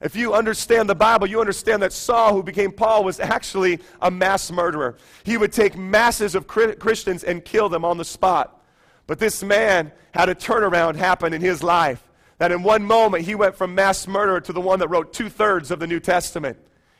If 0.00 0.16
you 0.16 0.32
understand 0.32 0.88
the 0.88 0.94
Bible, 0.94 1.26
you 1.26 1.40
understand 1.40 1.82
that 1.82 1.92
Saul, 1.92 2.34
who 2.34 2.42
became 2.42 2.72
Paul, 2.72 3.04
was 3.04 3.20
actually 3.20 3.80
a 4.00 4.10
mass 4.10 4.50
murderer. 4.50 4.96
He 5.24 5.36
would 5.36 5.52
take 5.52 5.76
masses 5.76 6.34
of 6.34 6.46
Christians 6.46 7.22
and 7.22 7.44
kill 7.44 7.68
them 7.68 7.84
on 7.84 7.98
the 7.98 8.04
spot. 8.04 8.62
But 9.06 9.18
this 9.18 9.42
man 9.42 9.92
had 10.12 10.28
a 10.28 10.34
turnaround 10.34 10.96
happen 10.96 11.34
in 11.34 11.42
his 11.42 11.62
life. 11.62 12.02
That 12.38 12.52
in 12.52 12.62
one 12.62 12.82
moment 12.84 13.24
he 13.24 13.34
went 13.34 13.54
from 13.54 13.74
mass 13.74 14.06
murderer 14.06 14.40
to 14.40 14.52
the 14.54 14.60
one 14.60 14.78
that 14.78 14.88
wrote 14.88 15.12
two 15.12 15.28
thirds 15.28 15.70
of 15.70 15.80
the 15.80 15.86
New 15.86 16.00
Testament 16.00 16.56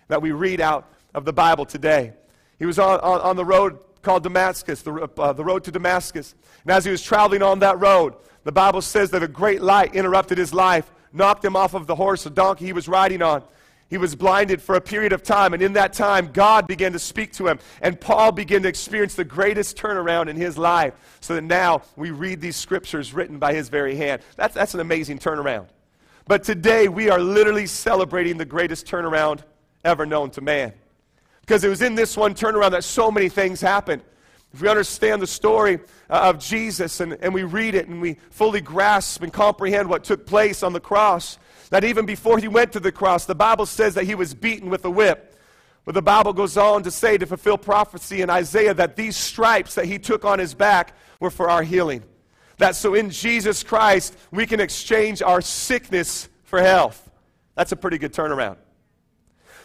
that 0.08 0.20
we 0.20 0.32
read 0.32 0.60
out 0.60 0.92
of 1.14 1.24
the 1.24 1.32
Bible 1.32 1.64
today. 1.64 2.12
He 2.58 2.66
was 2.66 2.78
on, 2.78 3.00
on, 3.00 3.20
on 3.20 3.36
the 3.36 3.44
road 3.44 3.78
called 4.02 4.22
Damascus, 4.22 4.82
the, 4.82 5.08
uh, 5.18 5.32
the 5.32 5.44
road 5.44 5.64
to 5.64 5.70
Damascus. 5.70 6.34
And 6.64 6.70
as 6.70 6.84
he 6.84 6.90
was 6.90 7.02
traveling 7.02 7.42
on 7.42 7.58
that 7.60 7.78
road, 7.78 8.14
the 8.44 8.52
Bible 8.52 8.82
says 8.82 9.10
that 9.10 9.22
a 9.22 9.28
great 9.28 9.60
light 9.60 9.94
interrupted 9.94 10.38
his 10.38 10.54
life, 10.54 10.90
knocked 11.12 11.44
him 11.44 11.56
off 11.56 11.74
of 11.74 11.86
the 11.86 11.94
horse 11.94 12.26
or 12.26 12.30
donkey 12.30 12.66
he 12.66 12.72
was 12.72 12.88
riding 12.88 13.22
on. 13.22 13.42
He 13.90 13.98
was 13.98 14.14
blinded 14.14 14.62
for 14.62 14.76
a 14.76 14.80
period 14.80 15.12
of 15.12 15.24
time, 15.24 15.52
and 15.52 15.60
in 15.60 15.72
that 15.72 15.92
time, 15.92 16.30
God 16.32 16.68
began 16.68 16.92
to 16.92 16.98
speak 17.00 17.32
to 17.32 17.48
him. 17.48 17.58
And 17.82 18.00
Paul 18.00 18.30
began 18.30 18.62
to 18.62 18.68
experience 18.68 19.16
the 19.16 19.24
greatest 19.24 19.76
turnaround 19.76 20.28
in 20.28 20.36
his 20.36 20.56
life, 20.56 20.94
so 21.20 21.34
that 21.34 21.42
now 21.42 21.82
we 21.96 22.12
read 22.12 22.40
these 22.40 22.54
scriptures 22.54 23.12
written 23.12 23.40
by 23.40 23.52
his 23.52 23.68
very 23.68 23.96
hand. 23.96 24.22
That's, 24.36 24.54
that's 24.54 24.74
an 24.74 24.80
amazing 24.80 25.18
turnaround. 25.18 25.66
But 26.28 26.44
today, 26.44 26.86
we 26.86 27.10
are 27.10 27.18
literally 27.18 27.66
celebrating 27.66 28.38
the 28.38 28.44
greatest 28.44 28.86
turnaround 28.86 29.42
ever 29.84 30.06
known 30.06 30.30
to 30.30 30.40
man. 30.40 30.72
Because 31.50 31.64
it 31.64 31.68
was 31.68 31.82
in 31.82 31.96
this 31.96 32.16
one 32.16 32.32
turnaround 32.32 32.70
that 32.70 32.84
so 32.84 33.10
many 33.10 33.28
things 33.28 33.60
happened. 33.60 34.02
If 34.54 34.62
we 34.62 34.68
understand 34.68 35.20
the 35.20 35.26
story 35.26 35.80
uh, 36.08 36.30
of 36.30 36.38
Jesus 36.38 37.00
and, 37.00 37.14
and 37.14 37.34
we 37.34 37.42
read 37.42 37.74
it 37.74 37.88
and 37.88 38.00
we 38.00 38.18
fully 38.30 38.60
grasp 38.60 39.24
and 39.24 39.32
comprehend 39.32 39.88
what 39.88 40.04
took 40.04 40.26
place 40.26 40.62
on 40.62 40.72
the 40.72 40.78
cross, 40.78 41.40
that 41.70 41.82
even 41.82 42.06
before 42.06 42.38
he 42.38 42.46
went 42.46 42.70
to 42.74 42.78
the 42.78 42.92
cross, 42.92 43.24
the 43.24 43.34
Bible 43.34 43.66
says 43.66 43.94
that 43.94 44.04
he 44.04 44.14
was 44.14 44.32
beaten 44.32 44.70
with 44.70 44.84
a 44.84 44.90
whip. 44.90 45.36
But 45.84 45.96
the 45.96 46.02
Bible 46.02 46.32
goes 46.32 46.56
on 46.56 46.84
to 46.84 46.90
say, 46.92 47.18
to 47.18 47.26
fulfill 47.26 47.58
prophecy 47.58 48.22
in 48.22 48.30
Isaiah, 48.30 48.74
that 48.74 48.94
these 48.94 49.16
stripes 49.16 49.74
that 49.74 49.86
he 49.86 49.98
took 49.98 50.24
on 50.24 50.38
his 50.38 50.54
back 50.54 50.94
were 51.18 51.30
for 51.30 51.50
our 51.50 51.64
healing. 51.64 52.04
That 52.58 52.76
so 52.76 52.94
in 52.94 53.10
Jesus 53.10 53.64
Christ, 53.64 54.16
we 54.30 54.46
can 54.46 54.60
exchange 54.60 55.20
our 55.20 55.40
sickness 55.40 56.28
for 56.44 56.62
health. 56.62 57.10
That's 57.56 57.72
a 57.72 57.76
pretty 57.76 57.98
good 57.98 58.12
turnaround. 58.12 58.58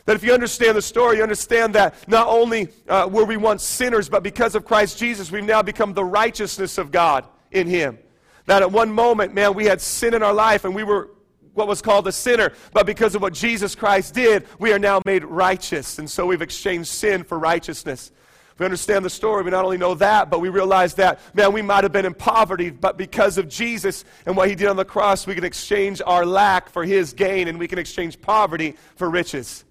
That 0.06 0.16
if 0.16 0.24
you 0.24 0.34
understand 0.34 0.78
the 0.78 0.82
story, 0.82 1.18
you 1.18 1.24
understand 1.24 1.74
that 1.76 2.08
not 2.08 2.28
only 2.28 2.70
uh, 2.88 3.10
were 3.12 3.26
we 3.26 3.38
once 3.38 3.64
sinners, 3.64 4.08
but 4.08 4.22
because 4.22 4.54
of 4.54 4.64
Christ 4.64 5.00
Jesus, 5.00 5.32
we've 5.32 5.44
now 5.44 5.62
become 5.62 5.94
the 5.94 6.04
righteousness 6.04 6.78
of 6.78 6.92
God 6.92 7.26
in 7.52 7.68
Him. 7.68 7.98
That 8.46 8.62
at 8.62 8.72
one 8.72 8.92
moment, 8.92 9.34
man, 9.34 9.56
we 9.56 9.66
had 9.66 9.82
sin 9.82 10.14
in 10.14 10.22
our 10.22 10.34
life 10.34 10.66
and 10.66 10.76
we 10.76 10.84
were 10.84 11.10
what 11.56 11.68
was 11.68 11.82
called 11.82 12.06
a 12.08 12.12
sinner, 12.12 12.52
but 12.74 12.86
because 12.86 13.16
of 13.16 13.22
what 13.22 13.34
Jesus 13.34 13.76
Christ 13.76 14.14
did, 14.14 14.46
we 14.60 14.74
are 14.74 14.80
now 14.80 15.02
made 15.06 15.24
righteous. 15.24 16.00
And 16.00 16.10
so 16.10 16.26
we've 16.26 16.42
exchanged 16.42 16.90
sin 16.90 17.24
for 17.24 17.40
righteousness. 17.40 18.12
If 18.54 18.60
we 18.60 18.66
understand 18.66 19.04
the 19.04 19.10
story, 19.10 19.44
we 19.44 19.52
not 19.52 19.66
only 19.66 19.78
know 19.78 19.96
that, 19.96 20.30
but 20.30 20.40
we 20.40 20.50
realize 20.50 20.94
that, 20.96 21.20
man, 21.34 21.52
we 21.52 21.62
might 21.62 21.84
have 21.84 21.92
been 21.92 22.06
in 22.06 22.14
poverty, 22.14 22.70
but 22.70 22.98
because 22.98 23.38
of 23.38 23.50
Jesus 23.50 24.06
and 24.26 24.38
what 24.38 24.50
he 24.50 24.56
did 24.56 24.68
on 24.68 24.76
the 24.76 24.86
cross, 24.86 25.26
we 25.28 25.36
can 25.36 25.44
exchange 25.44 26.02
our 26.06 26.26
lack 26.26 26.70
for 26.70 26.86
his 26.86 27.14
gain, 27.14 27.48
and 27.48 27.58
we 27.58 27.68
can 27.68 27.80
exchange 27.80 28.22
poverty 28.22 28.76
for 28.96 29.10
riches. 29.10 29.65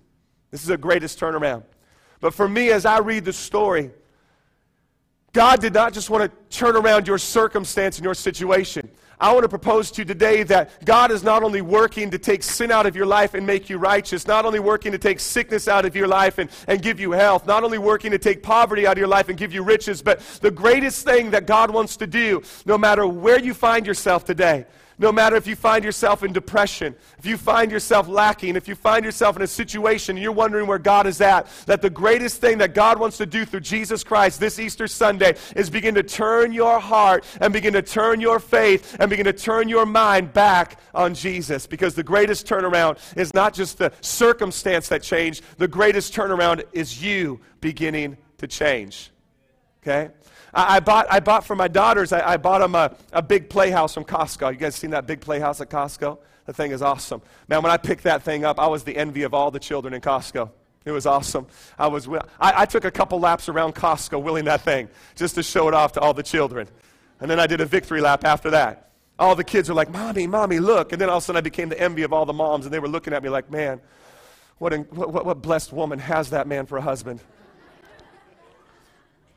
This 0.54 0.60
is 0.60 0.68
the 0.68 0.76
greatest 0.76 1.18
turnaround. 1.18 1.64
But 2.20 2.32
for 2.32 2.48
me, 2.48 2.70
as 2.70 2.86
I 2.86 2.98
read 2.98 3.24
the 3.24 3.32
story, 3.32 3.90
God 5.32 5.60
did 5.60 5.74
not 5.74 5.92
just 5.92 6.10
want 6.10 6.30
to 6.30 6.56
turn 6.56 6.76
around 6.76 7.08
your 7.08 7.18
circumstance 7.18 7.98
and 7.98 8.04
your 8.04 8.14
situation. 8.14 8.88
I 9.18 9.32
want 9.32 9.42
to 9.42 9.48
propose 9.48 9.90
to 9.90 10.02
you 10.02 10.04
today 10.04 10.44
that 10.44 10.84
God 10.84 11.10
is 11.10 11.24
not 11.24 11.42
only 11.42 11.60
working 11.60 12.08
to 12.12 12.18
take 12.18 12.44
sin 12.44 12.70
out 12.70 12.86
of 12.86 12.94
your 12.94 13.04
life 13.04 13.34
and 13.34 13.44
make 13.44 13.68
you 13.68 13.78
righteous, 13.78 14.28
not 14.28 14.44
only 14.44 14.60
working 14.60 14.92
to 14.92 14.98
take 14.98 15.18
sickness 15.18 15.66
out 15.66 15.84
of 15.84 15.96
your 15.96 16.06
life 16.06 16.38
and, 16.38 16.48
and 16.68 16.80
give 16.80 17.00
you 17.00 17.10
health, 17.10 17.48
not 17.48 17.64
only 17.64 17.78
working 17.78 18.12
to 18.12 18.18
take 18.18 18.40
poverty 18.40 18.86
out 18.86 18.92
of 18.92 18.98
your 18.98 19.08
life 19.08 19.28
and 19.28 19.36
give 19.36 19.52
you 19.52 19.64
riches, 19.64 20.02
but 20.02 20.20
the 20.40 20.52
greatest 20.52 21.04
thing 21.04 21.32
that 21.32 21.48
God 21.48 21.72
wants 21.72 21.96
to 21.96 22.06
do, 22.06 22.42
no 22.64 22.78
matter 22.78 23.08
where 23.08 23.40
you 23.40 23.54
find 23.54 23.88
yourself 23.88 24.24
today, 24.24 24.66
no 24.98 25.10
matter 25.12 25.36
if 25.36 25.46
you 25.46 25.56
find 25.56 25.84
yourself 25.84 26.22
in 26.22 26.32
depression, 26.32 26.94
if 27.18 27.26
you 27.26 27.36
find 27.36 27.70
yourself 27.70 28.08
lacking, 28.08 28.56
if 28.56 28.68
you 28.68 28.74
find 28.74 29.04
yourself 29.04 29.36
in 29.36 29.42
a 29.42 29.46
situation 29.46 30.16
and 30.16 30.22
you're 30.22 30.32
wondering 30.32 30.66
where 30.66 30.78
God 30.78 31.06
is 31.06 31.20
at, 31.20 31.46
that 31.66 31.82
the 31.82 31.90
greatest 31.90 32.40
thing 32.40 32.58
that 32.58 32.74
God 32.74 32.98
wants 32.98 33.16
to 33.18 33.26
do 33.26 33.44
through 33.44 33.60
Jesus 33.60 34.04
Christ 34.04 34.40
this 34.40 34.58
Easter 34.58 34.86
Sunday 34.86 35.36
is 35.56 35.70
begin 35.70 35.94
to 35.94 36.02
turn 36.02 36.52
your 36.52 36.78
heart 36.78 37.24
and 37.40 37.52
begin 37.52 37.72
to 37.72 37.82
turn 37.82 38.20
your 38.20 38.38
faith 38.38 38.96
and 39.00 39.10
begin 39.10 39.26
to 39.26 39.32
turn 39.32 39.68
your 39.68 39.86
mind 39.86 40.32
back 40.32 40.80
on 40.94 41.14
Jesus. 41.14 41.66
Because 41.66 41.94
the 41.94 42.02
greatest 42.02 42.46
turnaround 42.46 42.98
is 43.16 43.34
not 43.34 43.54
just 43.54 43.78
the 43.78 43.92
circumstance 44.00 44.88
that 44.88 45.02
changed, 45.02 45.42
the 45.58 45.68
greatest 45.68 46.14
turnaround 46.14 46.62
is 46.72 47.02
you 47.02 47.40
beginning 47.60 48.16
to 48.38 48.46
change. 48.46 49.10
Okay? 49.82 50.10
I, 50.54 50.76
I, 50.76 50.80
bought, 50.80 51.06
I 51.10 51.20
bought 51.20 51.44
for 51.44 51.56
my 51.56 51.68
daughters, 51.68 52.12
I, 52.12 52.32
I 52.32 52.36
bought 52.36 52.60
them 52.60 52.74
a, 52.74 52.94
a 53.12 53.22
big 53.22 53.50
playhouse 53.50 53.94
from 53.94 54.04
Costco. 54.04 54.52
You 54.52 54.58
guys 54.58 54.74
seen 54.76 54.90
that 54.90 55.06
big 55.06 55.20
playhouse 55.20 55.60
at 55.60 55.68
Costco? 55.68 56.18
The 56.46 56.52
thing 56.52 56.70
is 56.72 56.82
awesome. 56.82 57.22
Man, 57.48 57.62
when 57.62 57.72
I 57.72 57.76
picked 57.76 58.04
that 58.04 58.22
thing 58.22 58.44
up, 58.44 58.60
I 58.60 58.66
was 58.66 58.84
the 58.84 58.96
envy 58.96 59.22
of 59.22 59.34
all 59.34 59.50
the 59.50 59.58
children 59.58 59.94
in 59.94 60.00
Costco. 60.00 60.50
It 60.84 60.92
was 60.92 61.06
awesome. 61.06 61.46
I, 61.78 61.86
was, 61.86 62.06
I, 62.08 62.22
I 62.38 62.66
took 62.66 62.84
a 62.84 62.90
couple 62.90 63.18
laps 63.18 63.48
around 63.48 63.74
Costco 63.74 64.22
wheeling 64.22 64.44
that 64.44 64.60
thing 64.60 64.88
just 65.16 65.34
to 65.36 65.42
show 65.42 65.66
it 65.68 65.74
off 65.74 65.92
to 65.92 66.00
all 66.00 66.12
the 66.12 66.22
children. 66.22 66.68
And 67.20 67.30
then 67.30 67.40
I 67.40 67.46
did 67.46 67.60
a 67.62 67.66
victory 67.66 68.02
lap 68.02 68.24
after 68.24 68.50
that. 68.50 68.90
All 69.18 69.34
the 69.34 69.44
kids 69.44 69.68
were 69.68 69.74
like, 69.74 69.90
Mommy, 69.90 70.26
Mommy, 70.26 70.58
look. 70.58 70.92
And 70.92 71.00
then 71.00 71.08
all 71.08 71.18
of 71.18 71.22
a 71.22 71.24
sudden 71.24 71.38
I 71.38 71.40
became 71.40 71.70
the 71.70 71.80
envy 71.80 72.02
of 72.02 72.12
all 72.12 72.26
the 72.26 72.32
moms, 72.32 72.66
and 72.66 72.74
they 72.74 72.80
were 72.80 72.88
looking 72.88 73.14
at 73.14 73.22
me 73.22 73.28
like, 73.30 73.50
Man, 73.50 73.80
what, 74.58 74.74
what, 74.92 75.24
what 75.24 75.40
blessed 75.40 75.72
woman 75.72 75.98
has 76.00 76.30
that 76.30 76.46
man 76.46 76.66
for 76.66 76.76
a 76.76 76.82
husband? 76.82 77.20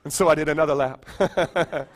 And 0.08 0.14
so 0.14 0.30
I 0.30 0.36
did 0.36 0.48
another 0.48 0.74
lap. 0.74 1.06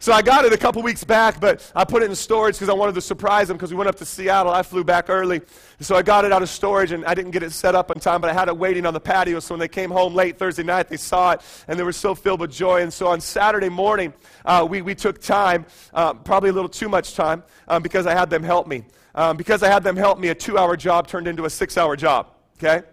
so 0.00 0.12
I 0.12 0.22
got 0.22 0.44
it 0.44 0.52
a 0.52 0.56
couple 0.56 0.82
weeks 0.82 1.04
back, 1.04 1.38
but 1.38 1.70
I 1.72 1.84
put 1.84 2.02
it 2.02 2.10
in 2.10 2.16
storage 2.16 2.56
because 2.56 2.68
I 2.68 2.72
wanted 2.72 2.96
to 2.96 3.00
surprise 3.00 3.46
them 3.46 3.56
because 3.56 3.70
we 3.70 3.76
went 3.76 3.88
up 3.88 3.94
to 3.98 4.04
Seattle. 4.04 4.50
I 4.50 4.64
flew 4.64 4.82
back 4.82 5.08
early. 5.08 5.40
So 5.78 5.94
I 5.94 6.02
got 6.02 6.24
it 6.24 6.32
out 6.32 6.42
of 6.42 6.48
storage 6.48 6.90
and 6.90 7.04
I 7.04 7.14
didn't 7.14 7.30
get 7.30 7.44
it 7.44 7.52
set 7.52 7.76
up 7.76 7.92
in 7.92 8.00
time, 8.00 8.20
but 8.20 8.28
I 8.28 8.32
had 8.32 8.48
it 8.48 8.58
waiting 8.58 8.86
on 8.86 8.92
the 8.92 8.98
patio. 8.98 9.38
So 9.38 9.54
when 9.54 9.60
they 9.60 9.68
came 9.68 9.88
home 9.88 10.16
late 10.16 10.36
Thursday 10.36 10.64
night, 10.64 10.88
they 10.88 10.96
saw 10.96 11.30
it 11.30 11.42
and 11.68 11.78
they 11.78 11.84
were 11.84 11.92
so 11.92 12.12
filled 12.12 12.40
with 12.40 12.50
joy. 12.50 12.82
And 12.82 12.92
so 12.92 13.06
on 13.06 13.20
Saturday 13.20 13.68
morning, 13.68 14.12
uh, 14.44 14.66
we, 14.68 14.82
we 14.82 14.96
took 14.96 15.20
time, 15.20 15.64
uh, 15.94 16.12
probably 16.12 16.50
a 16.50 16.54
little 16.54 16.68
too 16.68 16.88
much 16.88 17.14
time, 17.14 17.44
um, 17.68 17.84
because 17.84 18.08
I 18.08 18.14
had 18.14 18.30
them 18.30 18.42
help 18.42 18.66
me. 18.66 18.82
Um, 19.14 19.36
because 19.36 19.62
I 19.62 19.68
had 19.68 19.84
them 19.84 19.94
help 19.94 20.18
me, 20.18 20.30
a 20.30 20.34
two 20.34 20.58
hour 20.58 20.76
job 20.76 21.06
turned 21.06 21.28
into 21.28 21.44
a 21.44 21.50
six 21.50 21.78
hour 21.78 21.94
job. 21.94 22.32
Okay? 22.58 22.84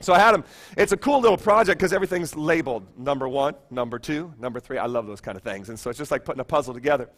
So 0.00 0.12
I 0.12 0.18
had 0.18 0.32
them. 0.32 0.44
It's 0.76 0.92
a 0.92 0.96
cool 0.96 1.20
little 1.20 1.36
project 1.36 1.78
because 1.78 1.92
everything's 1.92 2.36
labeled 2.36 2.86
number 2.96 3.28
one, 3.28 3.54
number 3.70 3.98
two, 3.98 4.32
number 4.38 4.60
three. 4.60 4.78
I 4.78 4.86
love 4.86 5.06
those 5.06 5.20
kind 5.20 5.36
of 5.36 5.42
things. 5.42 5.70
And 5.70 5.78
so 5.78 5.90
it's 5.90 5.98
just 5.98 6.10
like 6.10 6.24
putting 6.24 6.40
a 6.40 6.44
puzzle 6.44 6.72
together. 6.72 7.08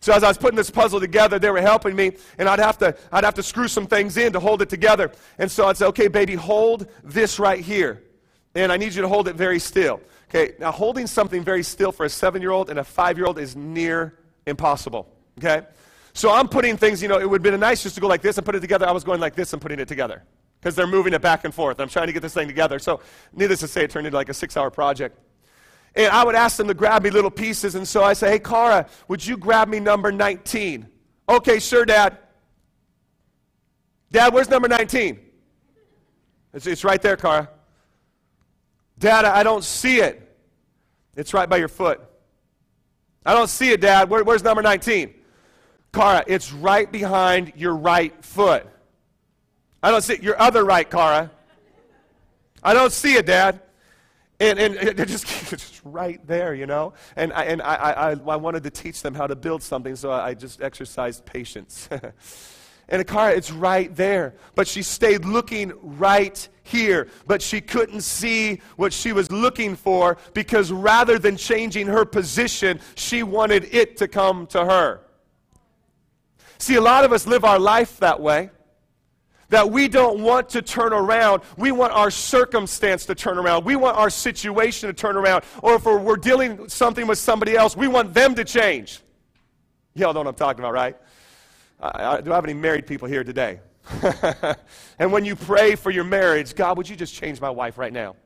So 0.00 0.14
as 0.14 0.24
I 0.24 0.28
was 0.28 0.38
putting 0.38 0.56
this 0.56 0.70
puzzle 0.70 1.00
together, 1.00 1.38
they 1.38 1.50
were 1.50 1.60
helping 1.60 1.94
me, 1.94 2.12
and 2.38 2.48
I'd 2.48 2.58
have 2.58 2.78
to, 2.78 2.96
I'd 3.12 3.24
have 3.24 3.34
to 3.34 3.42
screw 3.42 3.68
some 3.68 3.86
things 3.86 4.16
in 4.16 4.32
to 4.32 4.40
hold 4.40 4.62
it 4.62 4.70
together. 4.70 5.12
And 5.38 5.50
so 5.50 5.66
I'd 5.66 5.76
say, 5.76 5.86
okay, 5.86 6.08
baby, 6.08 6.34
hold 6.34 6.86
this 7.04 7.38
right 7.38 7.60
here. 7.60 8.02
And 8.54 8.72
I 8.72 8.78
need 8.78 8.94
you 8.94 9.02
to 9.02 9.08
hold 9.08 9.28
it 9.28 9.36
very 9.36 9.58
still. 9.58 10.00
Okay, 10.30 10.54
now 10.58 10.70
holding 10.70 11.06
something 11.06 11.42
very 11.42 11.62
still 11.62 11.92
for 11.92 12.06
a 12.06 12.08
seven 12.08 12.40
year 12.40 12.52
old 12.52 12.70
and 12.70 12.78
a 12.78 12.84
five 12.84 13.18
year 13.18 13.26
old 13.26 13.38
is 13.38 13.54
near 13.56 14.18
impossible. 14.46 15.14
Okay? 15.38 15.66
So 16.14 16.32
I'm 16.32 16.48
putting 16.48 16.76
things, 16.76 17.02
you 17.02 17.08
know, 17.08 17.18
it 17.18 17.28
would 17.28 17.44
have 17.44 17.52
been 17.52 17.60
nice 17.60 17.82
just 17.82 17.96
to 17.96 18.00
go 18.00 18.06
like 18.06 18.22
this 18.22 18.38
and 18.38 18.46
put 18.46 18.54
it 18.54 18.60
together. 18.60 18.86
I 18.86 18.92
was 18.92 19.04
going 19.04 19.20
like 19.20 19.34
this 19.34 19.52
and 19.52 19.60
putting 19.60 19.78
it 19.78 19.88
together 19.88 20.22
because 20.60 20.76
they're 20.76 20.86
moving 20.86 21.14
it 21.14 21.22
back 21.22 21.44
and 21.44 21.54
forth. 21.54 21.80
I'm 21.80 21.88
trying 21.88 22.08
to 22.08 22.12
get 22.12 22.20
this 22.20 22.34
thing 22.34 22.46
together. 22.46 22.78
So, 22.78 23.00
needless 23.32 23.60
to 23.60 23.68
say, 23.68 23.84
it 23.84 23.90
turned 23.90 24.06
into 24.06 24.16
like 24.16 24.28
a 24.28 24.34
six 24.34 24.56
hour 24.56 24.70
project. 24.70 25.18
And 25.94 26.12
I 26.12 26.24
would 26.24 26.34
ask 26.34 26.56
them 26.56 26.68
to 26.68 26.74
grab 26.74 27.02
me 27.02 27.10
little 27.10 27.30
pieces. 27.30 27.74
And 27.74 27.86
so 27.86 28.04
I 28.04 28.12
say, 28.12 28.30
Hey, 28.30 28.38
Cara, 28.38 28.86
would 29.08 29.26
you 29.26 29.36
grab 29.36 29.68
me 29.68 29.80
number 29.80 30.12
19? 30.12 30.86
Okay, 31.28 31.58
sure, 31.58 31.84
Dad. 31.84 32.18
Dad, 34.12 34.32
where's 34.34 34.48
number 34.48 34.68
19? 34.68 35.18
It's, 36.52 36.66
it's 36.66 36.84
right 36.84 37.00
there, 37.00 37.16
Cara. 37.16 37.48
Dad, 38.98 39.24
I 39.24 39.42
don't 39.42 39.64
see 39.64 40.00
it. 40.00 40.36
It's 41.16 41.32
right 41.32 41.48
by 41.48 41.56
your 41.56 41.68
foot. 41.68 42.00
I 43.24 43.34
don't 43.34 43.48
see 43.48 43.70
it, 43.70 43.80
Dad. 43.80 44.10
Where, 44.10 44.24
where's 44.24 44.42
number 44.42 44.62
19? 44.62 45.14
Cara, 45.92 46.24
it's 46.26 46.52
right 46.52 46.90
behind 46.90 47.52
your 47.56 47.74
right 47.74 48.24
foot. 48.24 48.66
I 49.82 49.90
don't 49.90 50.02
see 50.02 50.18
your 50.20 50.40
other 50.40 50.64
right, 50.64 50.88
Cara. 50.88 51.30
I 52.62 52.74
don't 52.74 52.92
see 52.92 53.14
it, 53.14 53.26
Dad. 53.26 53.60
And, 54.38 54.58
and 54.58 54.74
it 55.00 55.08
just, 55.08 55.26
just 55.50 55.80
right 55.84 56.24
there, 56.26 56.54
you 56.54 56.66
know? 56.66 56.94
And, 57.16 57.32
I, 57.32 57.44
and 57.44 57.62
I, 57.62 57.74
I, 57.74 58.10
I 58.10 58.36
wanted 58.36 58.62
to 58.64 58.70
teach 58.70 59.02
them 59.02 59.14
how 59.14 59.26
to 59.26 59.36
build 59.36 59.62
something, 59.62 59.96
so 59.96 60.10
I 60.10 60.34
just 60.34 60.62
exercised 60.62 61.24
patience. 61.24 61.88
and 62.88 63.06
Cara, 63.06 63.32
it's 63.32 63.50
right 63.50 63.94
there. 63.94 64.34
But 64.54 64.68
she 64.68 64.82
stayed 64.82 65.24
looking 65.24 65.72
right 65.82 66.46
here. 66.62 67.08
But 67.26 67.40
she 67.40 67.60
couldn't 67.60 68.02
see 68.02 68.60
what 68.76 68.92
she 68.92 69.12
was 69.12 69.30
looking 69.30 69.76
for 69.76 70.18
because 70.34 70.70
rather 70.70 71.18
than 71.18 71.36
changing 71.36 71.86
her 71.86 72.04
position, 72.04 72.80
she 72.96 73.22
wanted 73.22 73.74
it 73.74 73.96
to 73.98 74.08
come 74.08 74.46
to 74.48 74.64
her. 74.64 75.00
See, 76.58 76.74
a 76.74 76.80
lot 76.80 77.04
of 77.04 77.12
us 77.12 77.26
live 77.26 77.44
our 77.44 77.58
life 77.58 77.98
that 78.00 78.20
way 78.20 78.50
that 79.50 79.70
we 79.70 79.88
don't 79.88 80.22
want 80.22 80.48
to 80.50 80.62
turn 80.62 80.92
around. 80.92 81.42
We 81.56 81.72
want 81.72 81.92
our 81.92 82.10
circumstance 82.10 83.04
to 83.06 83.14
turn 83.14 83.36
around. 83.36 83.64
We 83.64 83.76
want 83.76 83.96
our 83.96 84.08
situation 84.08 84.88
to 84.88 84.92
turn 84.92 85.16
around. 85.16 85.44
Or 85.62 85.74
if 85.74 85.84
we're, 85.84 86.16
dealing 86.20 86.68
something 86.68 87.06
with 87.06 87.18
somebody 87.18 87.56
else, 87.56 87.76
we 87.76 87.88
want 87.88 88.14
them 88.14 88.34
to 88.34 88.44
change. 88.44 89.00
Y'all 89.94 90.12
know 90.12 90.20
what 90.20 90.28
I'm 90.28 90.34
talking 90.34 90.60
about, 90.60 90.72
right? 90.72 90.96
I, 91.80 92.04
I, 92.04 92.20
do 92.20 92.32
I 92.32 92.34
have 92.34 92.44
any 92.44 92.54
married 92.54 92.86
people 92.86 93.08
here 93.08 93.24
today? 93.24 93.60
and 94.98 95.12
when 95.12 95.24
you 95.24 95.34
pray 95.34 95.74
for 95.74 95.90
your 95.90 96.04
marriage, 96.04 96.54
God, 96.54 96.76
would 96.76 96.88
you 96.88 96.94
just 96.94 97.14
change 97.14 97.40
my 97.40 97.50
wife 97.50 97.78
right 97.78 97.92
now? 97.92 98.16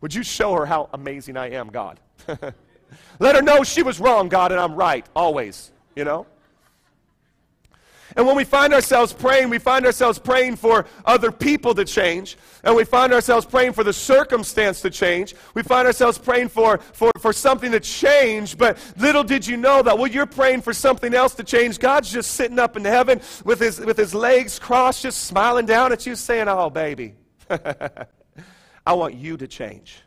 Would 0.00 0.14
you 0.14 0.22
show 0.22 0.54
her 0.54 0.66
how 0.66 0.88
amazing 0.92 1.36
I 1.36 1.50
am, 1.50 1.68
God? 1.68 2.00
Let 3.18 3.36
her 3.36 3.42
know 3.42 3.62
she 3.64 3.82
was 3.82 4.00
wrong, 4.00 4.28
God, 4.28 4.50
and 4.50 4.60
I'm 4.60 4.74
right, 4.74 5.06
always, 5.14 5.70
you 5.94 6.04
know? 6.04 6.26
And 8.16 8.26
when 8.26 8.36
we 8.36 8.44
find 8.44 8.72
ourselves 8.72 9.12
praying, 9.12 9.50
we 9.50 9.58
find 9.58 9.84
ourselves 9.84 10.18
praying 10.18 10.56
for 10.56 10.86
other 11.04 11.32
people 11.32 11.74
to 11.74 11.84
change. 11.84 12.36
And 12.62 12.76
we 12.76 12.84
find 12.84 13.12
ourselves 13.12 13.44
praying 13.44 13.72
for 13.72 13.84
the 13.84 13.92
circumstance 13.92 14.80
to 14.82 14.90
change. 14.90 15.34
We 15.54 15.62
find 15.62 15.86
ourselves 15.86 16.18
praying 16.18 16.48
for, 16.48 16.78
for, 16.78 17.10
for 17.18 17.32
something 17.32 17.72
to 17.72 17.80
change. 17.80 18.56
But 18.56 18.78
little 18.96 19.24
did 19.24 19.46
you 19.46 19.56
know 19.56 19.82
that 19.82 19.98
while 19.98 20.06
you're 20.06 20.26
praying 20.26 20.62
for 20.62 20.72
something 20.72 21.12
else 21.12 21.34
to 21.34 21.44
change, 21.44 21.78
God's 21.78 22.12
just 22.12 22.32
sitting 22.32 22.58
up 22.58 22.76
in 22.76 22.84
heaven 22.84 23.20
with 23.44 23.60
his, 23.60 23.80
with 23.80 23.96
his 23.96 24.14
legs 24.14 24.58
crossed, 24.58 25.02
just 25.02 25.24
smiling 25.24 25.66
down 25.66 25.92
at 25.92 26.06
you, 26.06 26.14
saying, 26.14 26.48
Oh, 26.48 26.70
baby, 26.70 27.14
I 27.50 28.92
want 28.92 29.14
you 29.14 29.36
to 29.36 29.48
change. 29.48 30.02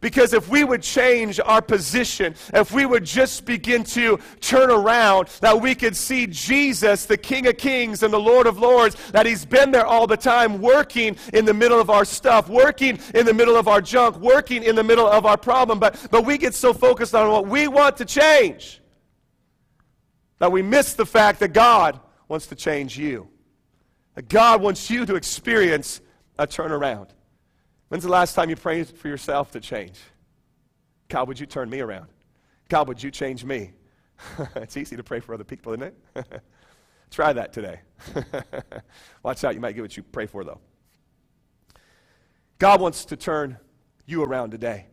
Because 0.00 0.32
if 0.32 0.48
we 0.48 0.64
would 0.64 0.82
change 0.82 1.40
our 1.40 1.60
position, 1.60 2.34
if 2.54 2.72
we 2.72 2.86
would 2.86 3.04
just 3.04 3.44
begin 3.44 3.84
to 3.84 4.18
turn 4.40 4.70
around, 4.70 5.28
that 5.40 5.60
we 5.60 5.74
could 5.74 5.96
see 5.96 6.26
Jesus, 6.26 7.06
the 7.06 7.16
King 7.16 7.46
of 7.46 7.56
Kings 7.56 8.02
and 8.02 8.12
the 8.12 8.20
Lord 8.20 8.46
of 8.46 8.58
Lords, 8.58 8.96
that 9.10 9.26
He's 9.26 9.44
been 9.44 9.70
there 9.70 9.86
all 9.86 10.06
the 10.06 10.16
time, 10.16 10.60
working 10.60 11.16
in 11.32 11.44
the 11.44 11.54
middle 11.54 11.80
of 11.80 11.90
our 11.90 12.04
stuff, 12.04 12.48
working 12.48 12.98
in 13.14 13.26
the 13.26 13.34
middle 13.34 13.56
of 13.56 13.68
our 13.68 13.80
junk, 13.80 14.16
working 14.18 14.62
in 14.62 14.74
the 14.76 14.84
middle 14.84 15.06
of 15.06 15.26
our 15.26 15.36
problem. 15.36 15.78
But, 15.78 16.06
but 16.10 16.24
we 16.24 16.38
get 16.38 16.54
so 16.54 16.72
focused 16.72 17.14
on 17.14 17.30
what 17.30 17.46
we 17.48 17.68
want 17.68 17.96
to 17.98 18.04
change. 18.04 18.80
That 20.38 20.52
we 20.52 20.62
miss 20.62 20.94
the 20.94 21.06
fact 21.06 21.40
that 21.40 21.52
God 21.52 21.98
wants 22.28 22.46
to 22.46 22.54
change 22.54 22.96
you. 22.96 23.28
That 24.14 24.28
God 24.28 24.62
wants 24.62 24.90
you 24.90 25.04
to 25.06 25.16
experience 25.16 26.00
a 26.38 26.46
turnaround. 26.46 27.08
When's 27.88 28.04
the 28.04 28.10
last 28.10 28.34
time 28.34 28.50
you 28.50 28.56
prayed 28.56 28.88
for 28.88 29.08
yourself 29.08 29.50
to 29.52 29.60
change? 29.60 29.98
God, 31.08 31.28
would 31.28 31.40
you 31.40 31.46
turn 31.46 31.70
me 31.70 31.80
around? 31.80 32.08
God, 32.68 32.88
would 32.88 33.02
you 33.02 33.10
change 33.10 33.44
me? 33.44 33.72
it's 34.56 34.76
easy 34.76 34.96
to 34.96 35.02
pray 35.02 35.20
for 35.20 35.34
other 35.34 35.44
people, 35.44 35.72
isn't 35.72 35.94
it? 36.14 36.42
Try 37.10 37.32
that 37.32 37.52
today. 37.52 37.80
Watch 39.22 39.42
out, 39.44 39.54
you 39.54 39.60
might 39.60 39.72
get 39.72 39.80
what 39.80 39.96
you 39.96 40.02
pray 40.02 40.26
for, 40.26 40.44
though. 40.44 40.60
God 42.58 42.80
wants 42.80 43.06
to 43.06 43.16
turn 43.16 43.56
you 44.04 44.22
around 44.22 44.50
today. 44.50 44.86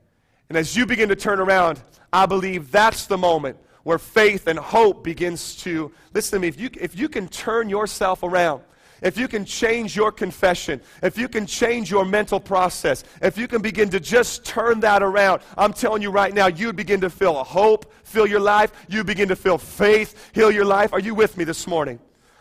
And 0.48 0.58
as 0.58 0.78
you 0.78 0.86
begin 0.86 1.10
to 1.10 1.16
turn 1.16 1.40
around, 1.40 1.82
I 2.14 2.26
believe 2.26 2.72
that's 2.72 3.08
the 3.08 3.18
moment 3.18 3.58
where 3.84 3.98
faith 3.98 4.48
and 4.48 4.58
hope 4.58 5.04
begins 5.04 5.56
to 5.58 5.92
listen 6.14 6.38
to 6.38 6.42
me 6.42 6.48
if 6.48 6.60
you, 6.60 6.70
if 6.80 6.98
you 6.98 7.10
can 7.10 7.28
turn 7.28 7.70
yourself 7.70 8.24
around 8.24 8.64
if 9.02 9.18
you 9.18 9.28
can 9.28 9.46
change 9.46 9.96
your 9.96 10.12
confession, 10.12 10.82
if 11.04 11.18
you 11.18 11.28
can 11.28 11.46
change 11.46 11.92
your 11.92 12.06
mental 12.06 12.40
process, 12.40 13.04
if 13.22 13.38
you 13.38 13.48
can 13.48 13.62
begin 13.62 13.90
to 13.90 14.00
just 14.00 14.46
turn 14.46 14.80
that 14.82 15.04
around, 15.04 15.42
I'm 15.58 15.74
telling 15.74 16.02
you 16.02 16.12
right 16.12 16.34
now, 16.34 16.48
you 16.48 16.74
begin 16.74 17.02
to 17.02 17.10
feel 17.10 17.40
a 17.40 17.44
hope, 17.44 17.92
fill 18.04 18.28
your 18.28 18.40
life. 18.40 18.72
You 18.88 19.04
begin 19.04 19.28
to 19.30 19.36
feel 19.36 19.58
faith, 19.58 20.32
heal 20.34 20.52
your 20.52 20.66
life. 20.66 20.94
Are 20.94 21.00
you 21.00 21.16
with 21.16 21.38
me 21.38 21.44
this 21.44 21.68
morning? 21.68 22.00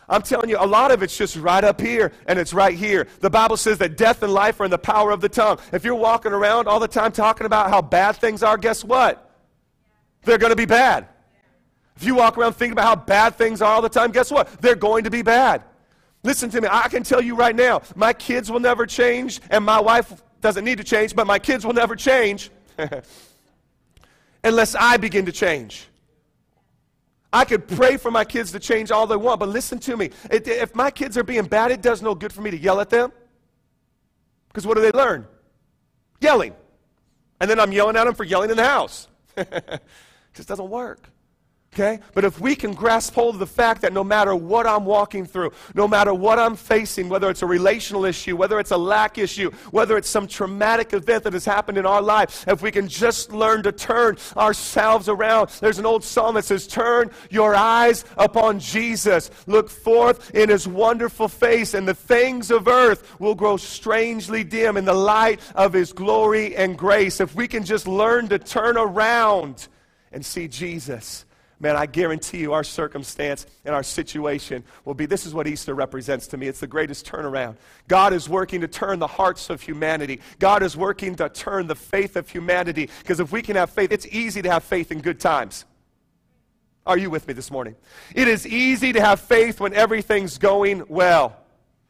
I'm 0.09 0.23
telling 0.23 0.51
you, 0.51 0.59
a 0.61 0.67
lot 0.67 0.91
of 0.91 1.03
it's 1.03 1.17
just 1.17 1.37
right 1.37 1.65
up 1.65 1.81
here 1.81 2.13
and 2.27 2.39
it's 2.39 2.53
right 2.53 2.77
here. 2.77 3.09
The 3.21 3.31
Bible 3.31 3.57
says 3.57 3.79
that 3.79 3.97
death 3.97 4.23
and 4.23 4.33
life 4.33 4.61
are 4.61 4.65
in 4.65 4.71
the 4.71 4.79
power 4.79 5.11
of 5.11 5.21
the 5.21 5.29
tongue. 5.29 5.59
If 5.73 5.85
you're 5.85 5.95
walking 5.95 6.33
around 6.33 6.69
all 6.69 6.79
the 6.79 6.89
time 6.89 7.11
talking 7.11 7.47
about 7.47 7.71
how 7.71 7.81
bad 7.81 8.17
things 8.17 8.43
are, 8.43 8.59
guess 8.59 8.85
what? 8.85 9.31
They're 10.25 10.39
going 10.39 10.51
to 10.51 10.57
be 10.57 10.67
bad. 10.67 11.09
If 11.97 12.05
you 12.05 12.15
walk 12.15 12.37
around 12.37 12.55
thinking 12.55 12.73
about 12.73 12.87
how 12.87 12.97
bad 12.97 13.37
things 13.37 13.63
are 13.63 13.73
all 13.73 13.83
the 13.83 13.89
time, 13.89 14.11
guess 14.11 14.31
what? 14.31 14.61
They're 14.61 14.75
going 14.75 15.05
to 15.05 15.11
be 15.11 15.23
bad. 15.23 15.63
Listen 16.25 16.49
to 16.51 16.61
me. 16.61 16.69
I 16.71 16.89
can 16.89 17.03
tell 17.03 17.21
you 17.21 17.37
right 17.37 17.55
now, 17.55 17.83
my 17.95 18.15
kids 18.15 18.51
will 18.51 18.59
never 18.59 18.87
change, 18.87 19.41
and 19.51 19.63
my 19.63 19.79
wife 19.79 20.23
doesn't 20.41 20.65
need 20.65 20.79
to 20.79 20.85
change, 20.85 21.15
but 21.15 21.27
my 21.27 21.39
kids 21.39 21.65
will 21.65 21.75
never 21.75 21.95
change 21.95 22.51
unless 24.45 24.75
I 24.75 24.97
begin 24.97 25.27
to 25.27 25.33
change. 25.33 25.87
I 27.31 27.45
could 27.45 27.69
pray 27.69 27.99
for 27.99 28.11
my 28.11 28.25
kids 28.25 28.53
to 28.53 28.59
change 28.59 28.91
all 28.91 29.07
they 29.07 29.17
want, 29.17 29.39
but 29.39 29.51
listen 29.51 29.79
to 29.81 29.97
me. 29.97 30.11
if 30.31 30.75
my 30.75 30.91
kids 30.91 31.19
are 31.19 31.25
being 31.25 31.45
bad, 31.45 31.71
it 31.71 31.83
does 31.83 32.01
no 32.01 32.15
good 32.15 32.33
for 32.33 32.41
me 32.41 32.51
to 32.51 32.57
yell 32.57 32.81
at 32.81 32.91
them. 32.91 33.13
Because 34.49 34.67
what 34.67 34.77
do 34.77 34.83
they 34.83 34.93
learn? 34.93 35.27
Yelling. 36.21 36.55
And 37.41 37.51
then 37.51 37.61
I'm 37.61 37.73
yelling 37.73 37.97
at 37.97 38.05
them 38.05 38.15
for 38.15 38.25
yelling 38.25 38.51
in 38.51 38.57
the 38.57 38.65
house. 38.65 39.09
it 39.37 39.83
just 40.33 40.49
doesn't 40.49 40.71
work. 40.71 41.11
Okay? 41.75 41.99
But 42.15 42.25
if 42.25 42.41
we 42.41 42.55
can 42.55 42.73
grasp 42.73 43.15
hold 43.15 43.35
of 43.35 43.41
the 43.41 43.49
fact 43.49 43.83
that 43.83 43.93
no 43.93 44.05
matter 44.05 44.37
what 44.37 44.65
I'm 44.65 44.85
walking 44.85 45.27
through, 45.27 45.51
no 45.75 45.89
matter 45.89 46.15
what 46.15 46.39
I'm 46.39 46.55
facing, 46.55 47.09
whether 47.09 47.29
it's 47.29 47.43
a 47.43 47.47
relational 47.47 48.05
issue, 48.05 48.37
whether 48.37 48.61
it's 48.61 48.71
a 48.71 48.77
lack 48.77 49.19
issue, 49.19 49.51
whether 49.73 49.97
it's 49.97 50.09
some 50.09 50.29
traumatic 50.29 50.93
event 50.93 51.25
that 51.25 51.33
has 51.33 51.45
happened 51.45 51.77
in 51.77 51.85
our 51.85 52.01
life, 52.01 52.47
if 52.47 52.63
we 52.63 52.71
can 52.71 52.87
just 52.87 53.33
learn 53.33 53.65
to 53.65 53.73
turn 53.73 54.19
ourselves 54.37 55.09
around. 55.09 55.49
There's 55.61 55.81
an 55.81 55.85
old 55.85 56.05
psalm 56.05 56.37
that 56.37 56.45
says, 56.45 56.69
Turn 56.69 57.11
your 57.29 57.57
eyes 57.57 58.05
upon 58.17 58.61
Jesus. 58.61 59.33
Look 59.49 59.69
forth 59.69 60.33
in 60.33 60.51
his 60.51 60.69
wonderful 60.69 61.27
face, 61.27 61.75
and 61.75 61.89
the 61.89 61.95
things 61.95 62.53
of 62.53 62.69
earth 62.69 63.19
will 63.19 63.35
grow 63.35 63.57
strangely 63.57 64.45
dim 64.45 64.77
in 64.77 64.85
the 64.85 64.95
light 64.95 65.41
of 65.57 65.73
his 65.73 65.93
glory 65.93 66.55
and 66.55 66.79
grace. 66.79 67.21
If 67.21 67.35
we 67.35 67.49
can 67.49 67.65
just 67.65 67.89
learn 67.89 68.29
to 68.29 68.39
turn 68.39 68.77
around 68.77 69.67
and 70.13 70.25
see 70.25 70.47
Jesus 70.47 71.25
man, 71.61 71.77
I 71.77 71.87
guarantee 71.87 72.39
you 72.39 72.53
our 72.53 72.65
circumstance 72.65 73.47
and 73.65 73.75
our 73.75 73.83
situation 73.83 74.65
will 74.85 74.95
be 74.95 75.07
this 75.07 75.27
is 75.27 75.35
what 75.35 75.47
Easter 75.47 75.75
represents 75.75 76.27
to 76.29 76.37
me. 76.37 76.49
It's 76.49 76.61
the 76.61 76.67
greatest 76.67 77.07
turnaround. 77.07 77.57
God 77.89 78.13
is 78.13 78.29
working 78.29 78.61
to 78.61 78.69
turn 78.69 78.99
the 78.99 79.07
hearts 79.07 79.51
of 79.51 79.61
humanity, 79.61 80.21
God 80.39 80.63
is 80.63 80.77
working 80.77 81.15
to 81.17 81.29
turn 81.29 81.67
the 81.67 81.75
faith 81.75 82.17
of 82.17 82.29
humanity. 82.29 82.91
Because 83.01 83.21
if 83.21 83.33
we 83.33 83.43
can 83.43 83.57
have 83.57 83.71
faith, 83.71 83.93
it's 83.93 84.07
easy 84.07 84.43
to 84.43 84.51
have 84.51 84.65
faith 84.65 84.93
in 84.93 85.01
good 85.01 85.21
times. 85.21 85.65
Are 86.87 86.99
you 86.99 87.09
with 87.09 87.27
me 87.27 87.33
this 87.33 87.51
morning? 87.51 87.77
It 88.15 88.29
is 88.29 88.47
easy 88.47 88.93
to 88.93 89.01
have 89.01 89.21
faith 89.21 89.59
when 89.59 89.73
everything's 89.73 90.37
going 90.37 90.85
well. 90.89 91.37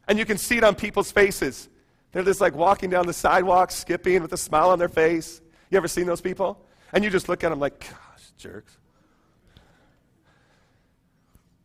And 0.07 0.19
you 0.19 0.25
can 0.25 0.39
see 0.39 0.57
it 0.59 0.65
on 0.65 0.75
people's 0.75 1.11
faces. 1.11 1.69
They're 2.13 2.23
just 2.23 2.41
like 2.41 2.55
walking 2.55 2.91
down 2.91 3.07
the 3.07 3.13
sidewalk, 3.13 3.73
skipping 3.73 4.23
with 4.23 4.33
a 4.33 4.37
smile 4.37 4.71
on 4.71 4.79
their 4.79 4.89
face. 4.89 5.41
You 5.71 5.79
ever 5.79 5.89
seen 5.89 6.07
those 6.07 6.21
people? 6.21 6.65
And 6.93 7.03
you 7.03 7.11
just 7.11 7.29
look 7.29 7.43
at 7.43 7.49
them 7.49 7.59
like, 7.59 7.81
gosh, 7.81 8.31
jerks. 8.39 8.79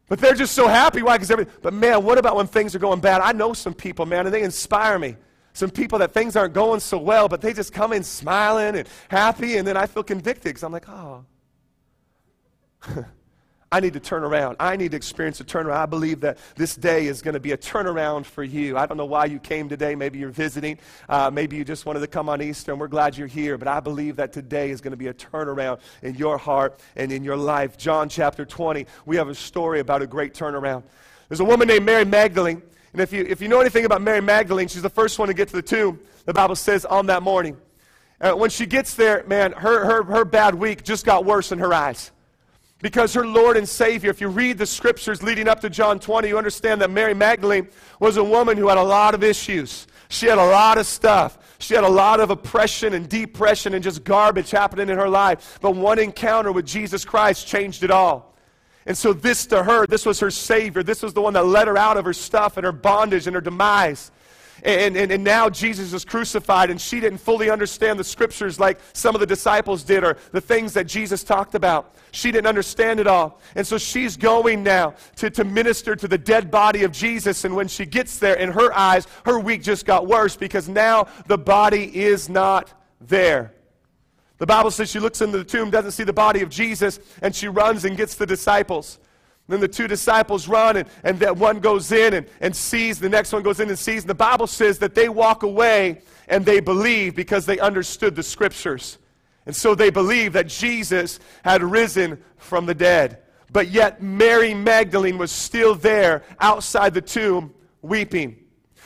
But 0.09 0.19
they're 0.19 0.33
just 0.33 0.53
so 0.53 0.67
happy. 0.67 1.03
Why? 1.03 1.15
Because 1.15 1.31
everything. 1.31 1.53
but 1.61 1.73
man, 1.73 2.03
what 2.03 2.17
about 2.17 2.35
when 2.35 2.47
things 2.47 2.75
are 2.75 2.79
going 2.79 2.99
bad? 2.99 3.21
I 3.21 3.31
know 3.31 3.53
some 3.53 3.75
people, 3.75 4.05
man, 4.05 4.25
and 4.25 4.33
they 4.33 4.41
inspire 4.41 4.97
me. 4.99 5.15
Some 5.53 5.69
people 5.69 5.99
that 5.99 6.13
things 6.13 6.35
aren't 6.35 6.53
going 6.53 6.79
so 6.79 6.97
well, 6.97 7.27
but 7.27 7.41
they 7.41 7.53
just 7.53 7.73
come 7.73 7.93
in 7.93 8.03
smiling 8.03 8.75
and 8.75 8.87
happy, 9.07 9.57
and 9.57 9.67
then 9.67 9.77
I 9.77 9.85
feel 9.85 10.03
convicted 10.03 10.45
because 10.45 10.63
I'm 10.63 10.71
like, 10.71 10.89
oh. 10.89 11.25
I 13.71 13.79
need 13.81 13.93
to 13.93 13.99
turn 13.99 14.23
around. 14.23 14.55
I 14.59 14.75
need 14.75 14.91
to 14.91 14.97
experience 14.97 15.39
a 15.41 15.43
turnaround. 15.43 15.75
I 15.75 15.85
believe 15.85 16.21
that 16.21 16.39
this 16.55 16.75
day 16.75 17.05
is 17.05 17.21
going 17.21 17.35
to 17.35 17.39
be 17.39 17.51
a 17.51 17.57
turnaround 17.57 18.25
for 18.25 18.43
you. 18.43 18.75
I 18.75 18.87
don't 18.87 18.97
know 18.97 19.05
why 19.05 19.25
you 19.25 19.37
came 19.37 19.69
today. 19.69 19.93
Maybe 19.93 20.17
you're 20.17 20.29
visiting. 20.29 20.79
Uh, 21.07 21.29
maybe 21.31 21.55
you 21.55 21.63
just 21.63 21.85
wanted 21.85 21.99
to 21.99 22.07
come 22.07 22.29
on 22.29 22.41
Easter, 22.41 22.71
and 22.71 22.81
we're 22.81 22.87
glad 22.87 23.15
you're 23.15 23.27
here. 23.27 23.59
But 23.59 23.67
I 23.67 23.79
believe 23.79 24.15
that 24.15 24.33
today 24.33 24.71
is 24.71 24.81
going 24.81 24.91
to 24.91 24.97
be 24.97 25.07
a 25.07 25.13
turnaround 25.13 25.81
in 26.01 26.15
your 26.15 26.39
heart 26.39 26.79
and 26.95 27.11
in 27.11 27.23
your 27.23 27.37
life. 27.37 27.77
John 27.77 28.09
chapter 28.09 28.43
20, 28.43 28.87
we 29.05 29.17
have 29.17 29.29
a 29.29 29.35
story 29.35 29.81
about 29.81 30.01
a 30.01 30.07
great 30.07 30.33
turnaround. 30.33 30.81
There's 31.27 31.39
a 31.39 31.45
woman 31.45 31.67
named 31.67 31.85
Mary 31.85 32.05
Magdalene. 32.05 32.63
And 32.93 33.01
if 33.03 33.13
you, 33.13 33.23
if 33.29 33.39
you 33.39 33.47
know 33.49 33.61
anything 33.61 33.85
about 33.85 34.01
Mary 34.01 34.21
Magdalene, 34.21 34.67
she's 34.67 34.81
the 34.81 34.89
first 34.89 35.19
one 35.19 35.27
to 35.27 35.35
get 35.35 35.47
to 35.49 35.55
the 35.55 35.61
tomb, 35.61 35.99
the 36.25 36.33
Bible 36.33 36.55
says, 36.55 36.85
on 36.85 37.05
that 37.05 37.21
morning. 37.21 37.55
Uh, 38.19 38.33
when 38.33 38.49
she 38.49 38.65
gets 38.65 38.95
there, 38.95 39.23
man, 39.27 39.51
her, 39.51 39.85
her, 39.85 40.03
her 40.03 40.25
bad 40.25 40.55
week 40.55 40.83
just 40.83 41.05
got 41.05 41.23
worse 41.23 41.51
in 41.51 41.59
her 41.59 41.71
eyes. 41.71 42.11
Because 42.81 43.13
her 43.13 43.25
Lord 43.25 43.57
and 43.57 43.67
Savior, 43.67 44.09
if 44.09 44.21
you 44.21 44.29
read 44.29 44.57
the 44.57 44.65
scriptures 44.65 45.21
leading 45.21 45.49
up 45.49 45.59
to 45.61 45.69
John 45.69 45.99
20, 45.99 46.29
you 46.29 46.37
understand 46.37 46.81
that 46.81 46.89
Mary 46.89 47.13
Magdalene 47.13 47.67
was 47.99 48.15
a 48.15 48.23
woman 48.23 48.57
who 48.57 48.69
had 48.69 48.77
a 48.77 48.83
lot 48.83 49.13
of 49.13 49.23
issues. 49.23 49.85
She 50.07 50.27
had 50.27 50.37
a 50.37 50.45
lot 50.45 50.77
of 50.77 50.85
stuff. 50.85 51.37
She 51.59 51.73
had 51.73 51.83
a 51.83 51.89
lot 51.89 52.21
of 52.21 52.29
oppression 52.29 52.93
and 52.93 53.09
depression 53.09 53.73
and 53.73 53.83
just 53.83 54.05
garbage 54.05 54.49
happening 54.49 54.87
in 54.87 54.97
her 54.97 55.09
life. 55.09 55.59
But 55.61 55.71
one 55.75 55.99
encounter 55.99 56.53
with 56.53 56.65
Jesus 56.65 57.03
Christ 57.03 57.47
changed 57.47 57.83
it 57.83 57.91
all. 57.91 58.33
And 58.85 58.97
so, 58.97 59.11
this 59.11 59.45
to 59.47 59.61
her, 59.61 59.85
this 59.85 60.05
was 60.05 60.19
her 60.21 60.31
Savior. 60.31 60.81
This 60.81 61.03
was 61.03 61.13
the 61.13 61.21
one 61.21 61.33
that 61.33 61.45
led 61.45 61.67
her 61.67 61.77
out 61.77 61.97
of 61.97 62.05
her 62.05 62.13
stuff 62.13 62.55
and 62.55 62.65
her 62.65 62.71
bondage 62.71 63.27
and 63.27 63.35
her 63.35 63.41
demise. 63.41 64.09
And, 64.63 64.97
and, 64.97 65.11
and 65.11 65.23
now 65.23 65.49
Jesus 65.49 65.93
is 65.93 66.03
crucified, 66.05 66.69
and 66.69 66.79
she 66.79 66.99
didn't 66.99 67.19
fully 67.19 67.49
understand 67.49 67.99
the 67.99 68.03
scriptures 68.03 68.59
like 68.59 68.79
some 68.93 69.15
of 69.15 69.21
the 69.21 69.27
disciples 69.27 69.83
did, 69.83 70.03
or 70.03 70.17
the 70.31 70.41
things 70.41 70.73
that 70.73 70.87
Jesus 70.87 71.23
talked 71.23 71.55
about. 71.55 71.95
She 72.11 72.31
didn't 72.31 72.47
understand 72.47 72.99
it 72.99 73.07
all. 73.07 73.39
And 73.55 73.65
so 73.65 73.77
she's 73.77 74.17
going 74.17 74.63
now 74.63 74.95
to, 75.17 75.29
to 75.29 75.43
minister 75.43 75.95
to 75.95 76.07
the 76.07 76.17
dead 76.17 76.49
body 76.49 76.83
of 76.83 76.91
Jesus. 76.91 77.45
And 77.45 77.55
when 77.55 77.67
she 77.67 77.85
gets 77.85 78.17
there, 78.19 78.35
in 78.35 78.51
her 78.51 78.73
eyes, 78.73 79.07
her 79.25 79.39
week 79.39 79.61
just 79.61 79.85
got 79.85 80.07
worse 80.07 80.35
because 80.35 80.67
now 80.67 81.07
the 81.27 81.37
body 81.37 81.95
is 81.95 82.29
not 82.29 82.73
there. 83.01 83.53
The 84.37 84.45
Bible 84.45 84.71
says 84.71 84.89
she 84.89 84.99
looks 84.99 85.21
into 85.21 85.37
the 85.37 85.43
tomb, 85.43 85.69
doesn't 85.69 85.91
see 85.91 86.05
the 86.05 86.13
body 86.13 86.41
of 86.41 86.49
Jesus, 86.49 86.99
and 87.21 87.35
she 87.35 87.47
runs 87.47 87.85
and 87.85 87.97
gets 87.97 88.15
the 88.15 88.25
disciples. 88.25 88.97
Then 89.49 89.59
the 89.59 89.67
two 89.67 89.87
disciples 89.87 90.47
run, 90.47 90.77
and, 90.77 90.87
and 91.03 91.19
that 91.19 91.35
one 91.35 91.59
goes 91.59 91.91
in 91.91 92.13
and, 92.13 92.27
and 92.39 92.55
sees, 92.55 92.99
the 92.99 93.09
next 93.09 93.33
one 93.33 93.41
goes 93.41 93.59
in 93.59 93.67
and 93.67 93.77
sees. 93.77 94.03
And 94.03 94.09
the 94.09 94.15
Bible 94.15 94.45
says 94.45 94.77
that 94.79 94.93
they 94.93 95.09
walk 95.09 95.41
away 95.41 96.01
and 96.27 96.45
they 96.45 96.59
believe 96.59 97.15
because 97.15 97.47
they 97.47 97.57
understood 97.57 98.15
the 98.15 98.21
scriptures. 98.21 98.99
And 99.47 99.55
so 99.55 99.73
they 99.73 99.89
believed 99.89 100.35
that 100.35 100.47
Jesus 100.47 101.19
had 101.43 101.63
risen 101.63 102.23
from 102.37 102.67
the 102.67 102.75
dead. 102.75 103.23
But 103.51 103.69
yet 103.69 104.03
Mary 104.03 104.53
Magdalene 104.53 105.17
was 105.17 105.31
still 105.31 105.73
there 105.73 106.23
outside 106.39 106.93
the 106.93 107.01
tomb 107.01 107.51
weeping. 107.81 108.37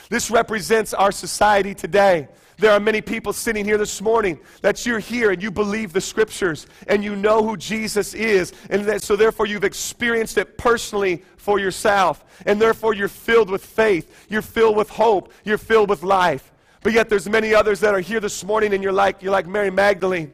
This 0.07 0.31
represents 0.31 0.93
our 0.93 1.11
society 1.11 1.75
today. 1.75 2.29
There 2.57 2.71
are 2.71 2.79
many 2.79 3.01
people 3.01 3.33
sitting 3.33 3.65
here 3.65 3.77
this 3.77 4.01
morning 4.01 4.39
that 4.61 4.85
you're 4.85 4.99
here 4.99 5.31
and 5.31 5.41
you 5.41 5.49
believe 5.49 5.91
the 5.91 6.01
scriptures 6.01 6.67
and 6.87 7.03
you 7.03 7.15
know 7.15 7.43
who 7.43 7.57
Jesus 7.57 8.13
is. 8.13 8.53
And 8.69 8.85
that, 8.85 9.01
so, 9.01 9.15
therefore, 9.15 9.45
you've 9.45 9.63
experienced 9.63 10.37
it 10.37 10.57
personally 10.57 11.23
for 11.37 11.59
yourself. 11.59 12.23
And 12.45 12.61
therefore, 12.61 12.93
you're 12.93 13.07
filled 13.07 13.49
with 13.49 13.65
faith. 13.65 14.27
You're 14.29 14.41
filled 14.41 14.75
with 14.75 14.89
hope. 14.89 15.31
You're 15.43 15.57
filled 15.57 15.89
with 15.89 16.03
life. 16.03 16.51
But 16.81 16.93
yet, 16.93 17.09
there's 17.09 17.27
many 17.27 17.53
others 17.55 17.79
that 17.79 17.93
are 17.93 17.99
here 17.99 18.19
this 18.19 18.43
morning 18.43 18.73
and 18.73 18.83
you're 18.83 18.93
like, 18.93 19.21
you're 19.23 19.31
like 19.31 19.47
Mary 19.47 19.71
Magdalene. 19.71 20.33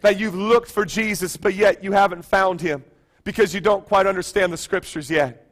That 0.00 0.18
you've 0.18 0.34
looked 0.34 0.70
for 0.70 0.84
Jesus, 0.84 1.36
but 1.36 1.54
yet 1.54 1.82
you 1.84 1.92
haven't 1.92 2.22
found 2.22 2.60
him 2.60 2.84
because 3.24 3.54
you 3.54 3.60
don't 3.60 3.86
quite 3.86 4.06
understand 4.06 4.52
the 4.52 4.56
scriptures 4.56 5.08
yet. 5.08 5.46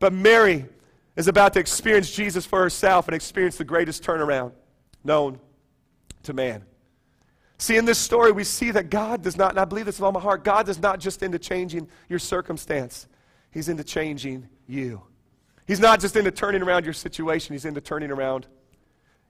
But 0.00 0.12
Mary 0.12 0.66
is 1.14 1.28
about 1.28 1.52
to 1.54 1.60
experience 1.60 2.10
Jesus 2.10 2.44
for 2.44 2.60
herself 2.60 3.06
and 3.06 3.14
experience 3.14 3.56
the 3.56 3.64
greatest 3.64 4.02
turnaround 4.02 4.52
known 5.06 5.40
to 6.24 6.32
man. 6.32 6.64
See, 7.58 7.76
in 7.76 7.86
this 7.86 7.98
story, 7.98 8.32
we 8.32 8.44
see 8.44 8.70
that 8.72 8.90
God 8.90 9.22
does 9.22 9.36
not, 9.36 9.50
and 9.50 9.60
I 9.60 9.64
believe 9.64 9.86
this 9.86 9.98
with 9.98 10.04
all 10.04 10.12
my 10.12 10.20
heart, 10.20 10.44
God 10.44 10.68
is 10.68 10.78
not 10.78 11.00
just 11.00 11.22
into 11.22 11.38
changing 11.38 11.88
your 12.08 12.18
circumstance. 12.18 13.08
He's 13.50 13.70
into 13.70 13.84
changing 13.84 14.48
you. 14.66 15.02
He's 15.66 15.80
not 15.80 16.00
just 16.00 16.16
into 16.16 16.30
turning 16.30 16.62
around 16.62 16.84
your 16.84 16.92
situation, 16.92 17.54
He's 17.54 17.64
into 17.64 17.80
turning 17.80 18.10
around 18.10 18.46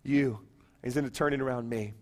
you. 0.02 0.40
He's 0.82 0.96
into 0.96 1.10
turning 1.10 1.40
around 1.40 1.68
me. 1.68 1.94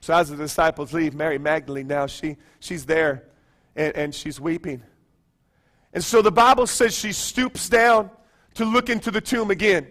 So 0.00 0.14
as 0.14 0.30
the 0.30 0.36
disciples 0.36 0.92
leave, 0.92 1.14
Mary 1.14 1.38
Magdalene 1.38 1.86
now, 1.86 2.06
she, 2.06 2.36
she's 2.60 2.86
there 2.86 3.24
and, 3.74 3.96
and 3.96 4.14
she's 4.14 4.40
weeping. 4.40 4.82
And 5.92 6.04
so 6.04 6.22
the 6.22 6.30
Bible 6.30 6.66
says 6.66 6.96
she 6.96 7.12
stoops 7.12 7.68
down 7.68 8.10
to 8.54 8.64
look 8.64 8.90
into 8.90 9.10
the 9.10 9.20
tomb 9.20 9.50
again. 9.50 9.88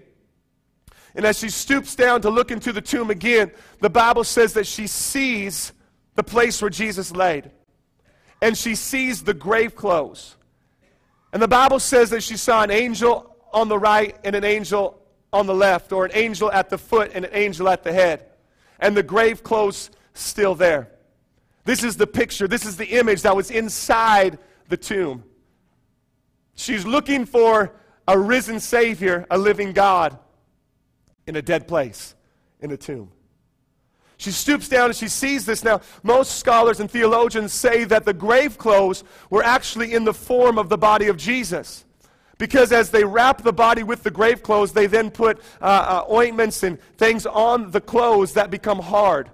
And 1.17 1.25
as 1.25 1.39
she 1.39 1.49
stoops 1.49 1.95
down 1.95 2.21
to 2.21 2.29
look 2.29 2.51
into 2.51 2.71
the 2.71 2.79
tomb 2.79 3.09
again, 3.09 3.51
the 3.81 3.89
Bible 3.89 4.23
says 4.23 4.53
that 4.53 4.67
she 4.67 4.85
sees 4.85 5.73
the 6.13 6.21
place 6.21 6.61
where 6.61 6.69
Jesus 6.69 7.11
laid. 7.11 7.49
And 8.39 8.55
she 8.55 8.75
sees 8.75 9.23
the 9.23 9.33
grave 9.33 9.75
clothes. 9.75 10.35
And 11.33 11.41
the 11.41 11.47
Bible 11.47 11.79
says 11.79 12.11
that 12.11 12.21
she 12.21 12.37
saw 12.37 12.61
an 12.61 12.69
angel 12.69 13.35
on 13.51 13.67
the 13.67 13.79
right 13.79 14.15
and 14.23 14.35
an 14.35 14.43
angel 14.43 15.01
on 15.33 15.47
the 15.47 15.55
left, 15.55 15.91
or 15.91 16.05
an 16.05 16.11
angel 16.13 16.51
at 16.51 16.69
the 16.69 16.77
foot 16.77 17.11
and 17.15 17.25
an 17.25 17.31
angel 17.33 17.67
at 17.67 17.83
the 17.83 17.91
head. 17.91 18.27
And 18.79 18.95
the 18.95 19.03
grave 19.03 19.43
clothes 19.43 19.89
still 20.13 20.53
there. 20.53 20.91
This 21.65 21.83
is 21.83 21.97
the 21.97 22.07
picture, 22.07 22.47
this 22.47 22.63
is 22.63 22.77
the 22.77 22.85
image 22.85 23.23
that 23.23 23.35
was 23.35 23.49
inside 23.49 24.37
the 24.69 24.77
tomb. 24.77 25.23
She's 26.53 26.85
looking 26.85 27.25
for 27.25 27.73
a 28.07 28.17
risen 28.17 28.59
Savior, 28.59 29.25
a 29.31 29.37
living 29.37 29.73
God, 29.73 30.17
in 31.27 31.35
a 31.35 31.41
dead 31.41 31.67
place, 31.67 32.15
in 32.61 32.71
a 32.71 32.77
tomb. 32.77 33.11
She 34.17 34.31
stoops 34.31 34.67
down 34.67 34.85
and 34.85 34.95
she 34.95 35.07
sees 35.07 35.45
this. 35.45 35.63
Now, 35.63 35.81
most 36.01 36.39
scholars 36.39 36.79
and 36.79 36.89
theologians 36.89 37.53
say 37.53 37.83
that 37.83 38.03
the 38.03 38.13
grave 38.13 38.57
clothes 38.57 39.03
were 39.29 39.43
actually 39.43 39.93
in 39.93 40.05
the 40.05 40.13
form 40.13 40.57
of 40.57 40.69
the 40.69 40.77
body 40.77 41.07
of 41.07 41.17
Jesus. 41.17 41.85
Because 42.39 42.71
as 42.71 42.89
they 42.89 43.03
wrap 43.03 43.43
the 43.43 43.53
body 43.53 43.83
with 43.83 44.03
the 44.03 44.11
grave 44.11 44.41
clothes, 44.41 44.71
they 44.73 44.87
then 44.87 45.11
put 45.11 45.39
uh, 45.61 46.03
uh, 46.09 46.11
ointments 46.11 46.63
and 46.63 46.81
things 46.97 47.25
on 47.25 47.71
the 47.71 47.81
clothes 47.81 48.33
that 48.33 48.49
become 48.49 48.79
hard. 48.79 49.29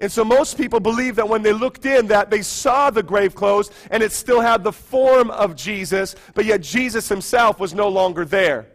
And 0.00 0.10
so 0.10 0.24
most 0.24 0.56
people 0.56 0.80
believe 0.80 1.16
that 1.16 1.28
when 1.28 1.42
they 1.42 1.52
looked 1.52 1.86
in 1.86 2.08
that 2.08 2.28
they 2.28 2.42
saw 2.42 2.90
the 2.90 3.02
grave 3.02 3.34
clothes 3.34 3.70
and 3.90 4.02
it 4.02 4.12
still 4.12 4.40
had 4.40 4.64
the 4.64 4.72
form 4.72 5.30
of 5.30 5.54
Jesus, 5.54 6.16
but 6.34 6.44
yet 6.44 6.60
Jesus 6.60 7.08
himself 7.08 7.60
was 7.60 7.72
no 7.72 7.88
longer 7.88 8.24
there. 8.24 8.71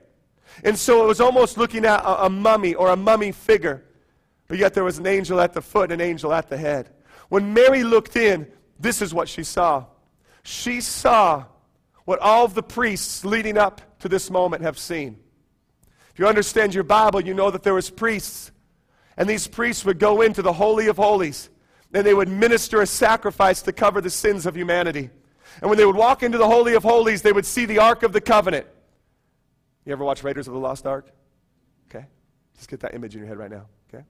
And 0.63 0.77
so 0.77 1.03
it 1.03 1.07
was 1.07 1.21
almost 1.21 1.57
looking 1.57 1.85
at 1.85 2.01
a, 2.01 2.25
a 2.25 2.29
mummy 2.29 2.73
or 2.73 2.89
a 2.89 2.95
mummy 2.95 3.31
figure. 3.31 3.83
But 4.47 4.57
yet 4.57 4.73
there 4.73 4.83
was 4.83 4.97
an 4.97 5.07
angel 5.07 5.39
at 5.39 5.53
the 5.53 5.61
foot 5.61 5.91
and 5.91 6.01
an 6.01 6.07
angel 6.07 6.33
at 6.33 6.49
the 6.49 6.57
head. 6.57 6.89
When 7.29 7.53
Mary 7.53 7.83
looked 7.83 8.15
in, 8.15 8.47
this 8.79 9.01
is 9.01 9.13
what 9.13 9.27
she 9.27 9.43
saw. 9.43 9.85
She 10.43 10.81
saw 10.81 11.45
what 12.05 12.19
all 12.19 12.45
of 12.45 12.53
the 12.53 12.63
priests 12.63 13.25
leading 13.25 13.57
up 13.57 13.81
to 13.99 14.09
this 14.09 14.29
moment 14.29 14.63
have 14.63 14.77
seen. 14.77 15.19
If 16.11 16.19
you 16.19 16.27
understand 16.27 16.73
your 16.73 16.83
Bible, 16.85 17.21
you 17.21 17.33
know 17.33 17.51
that 17.51 17.63
there 17.63 17.73
was 17.73 17.89
priests 17.89 18.51
and 19.17 19.27
these 19.27 19.47
priests 19.47 19.83
would 19.83 19.99
go 19.99 20.21
into 20.21 20.41
the 20.41 20.53
Holy 20.53 20.87
of 20.87 20.97
Holies 20.97 21.49
and 21.93 22.05
they 22.05 22.13
would 22.13 22.29
minister 22.29 22.81
a 22.81 22.87
sacrifice 22.87 23.61
to 23.63 23.73
cover 23.73 23.99
the 23.99 24.09
sins 24.09 24.45
of 24.45 24.55
humanity. 24.55 25.09
And 25.61 25.69
when 25.69 25.77
they 25.77 25.85
would 25.85 25.95
walk 25.95 26.21
into 26.21 26.37
the 26.37 26.47
Holy 26.47 26.75
of 26.75 26.83
Holies, 26.83 27.23
they 27.23 27.31
would 27.31 27.45
see 27.45 27.65
the 27.65 27.79
Ark 27.79 28.03
of 28.03 28.13
the 28.13 28.21
Covenant. 28.21 28.67
You 29.87 29.93
ever 29.93 30.03
watch 30.03 30.21
Raiders 30.21 30.49
of 30.49 30.53
the 30.53 30.59
Lost 30.59 30.85
Ark? 30.85 31.09
Okay. 31.89 32.05
Just 32.57 32.69
get 32.69 32.81
that 32.81 32.93
image 32.93 33.15
in 33.15 33.19
your 33.19 33.27
head 33.29 33.37
right 33.37 33.49
now. 33.49 33.67
Okay. 33.87 34.03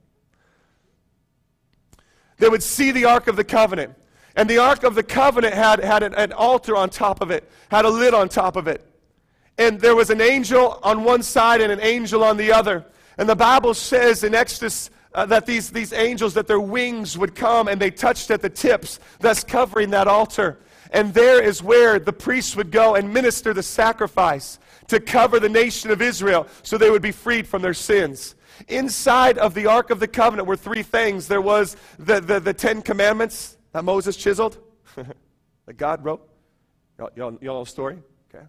They 2.38 2.50
would 2.50 2.64
see 2.64 2.90
the 2.90 3.06
Ark 3.06 3.28
of 3.28 3.36
the 3.36 3.44
Covenant. 3.44 3.94
And 4.36 4.50
the 4.50 4.58
Ark 4.58 4.82
of 4.82 4.96
the 4.96 5.04
Covenant 5.04 5.54
had, 5.54 5.80
had 5.84 6.02
an, 6.02 6.16
an 6.16 6.34
altar 6.34 6.76
on 6.76 6.90
top 6.90 7.22
of 7.22 7.30
it, 7.30 7.48
had 7.70 7.86
a 7.86 7.90
lid 7.92 8.16
on 8.16 8.28
top 8.28 8.56
of 8.56 8.68
it. 8.68 8.92
And 9.60 9.80
there 9.80 9.96
was 9.96 10.10
an 10.10 10.20
angel 10.20 10.80
on 10.82 11.04
one 11.04 11.22
side 11.22 11.62
and 11.62 11.72
an 11.72 11.82
angel 11.82 12.24
on 12.24 12.38
the 12.38 12.52
other. 12.52 12.84
And 13.20 13.30
the 13.30 13.36
Bible 13.36 13.76
says 13.76 14.24
in 14.24 14.34
Exodus 14.34 14.90
uh, 15.14 15.28
that 15.28 15.46
these, 15.46 15.70
these 15.70 15.94
angels, 15.94 16.34
that 16.34 16.48
their 16.48 16.60
wings 16.60 17.20
would 17.20 17.36
come 17.36 17.68
and 17.68 17.80
they 17.80 17.92
touched 17.92 18.32
at 18.32 18.42
the 18.42 18.50
tips, 18.50 19.00
thus 19.20 19.44
covering 19.44 19.92
that 19.92 20.08
altar. 20.08 20.58
And 20.90 21.14
there 21.14 21.40
is 21.40 21.62
where 21.62 22.00
the 22.00 22.14
priests 22.14 22.56
would 22.56 22.72
go 22.72 22.96
and 22.96 23.14
minister 23.14 23.54
the 23.54 23.62
sacrifice 23.62 24.58
to 24.88 25.00
cover 25.00 25.40
the 25.40 25.50
nation 25.50 25.92
of 25.92 26.02
Israel 26.02 26.48
so 26.64 26.78
they 26.78 26.90
would 26.90 27.02
be 27.02 27.12
freed 27.12 27.48
from 27.48 27.62
their 27.62 27.74
sins. 27.74 28.36
Inside 28.68 29.38
of 29.38 29.54
the 29.54 29.68
Ark 29.68 29.90
of 29.90 30.00
the 30.00 30.08
Covenant 30.08 30.48
were 30.48 30.56
three 30.56 30.84
things. 30.84 31.28
There 31.28 31.42
was 31.42 31.78
the, 32.00 32.20
the, 32.20 32.40
the 32.40 32.54
Ten 32.54 32.82
Commandments 32.82 33.58
that 33.72 33.84
Moses 33.84 34.16
chiseled, 34.16 34.58
that 34.96 35.78
God 35.78 36.04
wrote. 36.04 36.28
Y'all, 36.98 37.10
y'all, 37.16 37.38
y'all 37.42 37.56
know 37.56 37.64
the 37.64 37.70
story? 37.70 38.00
Okay. 38.34 38.46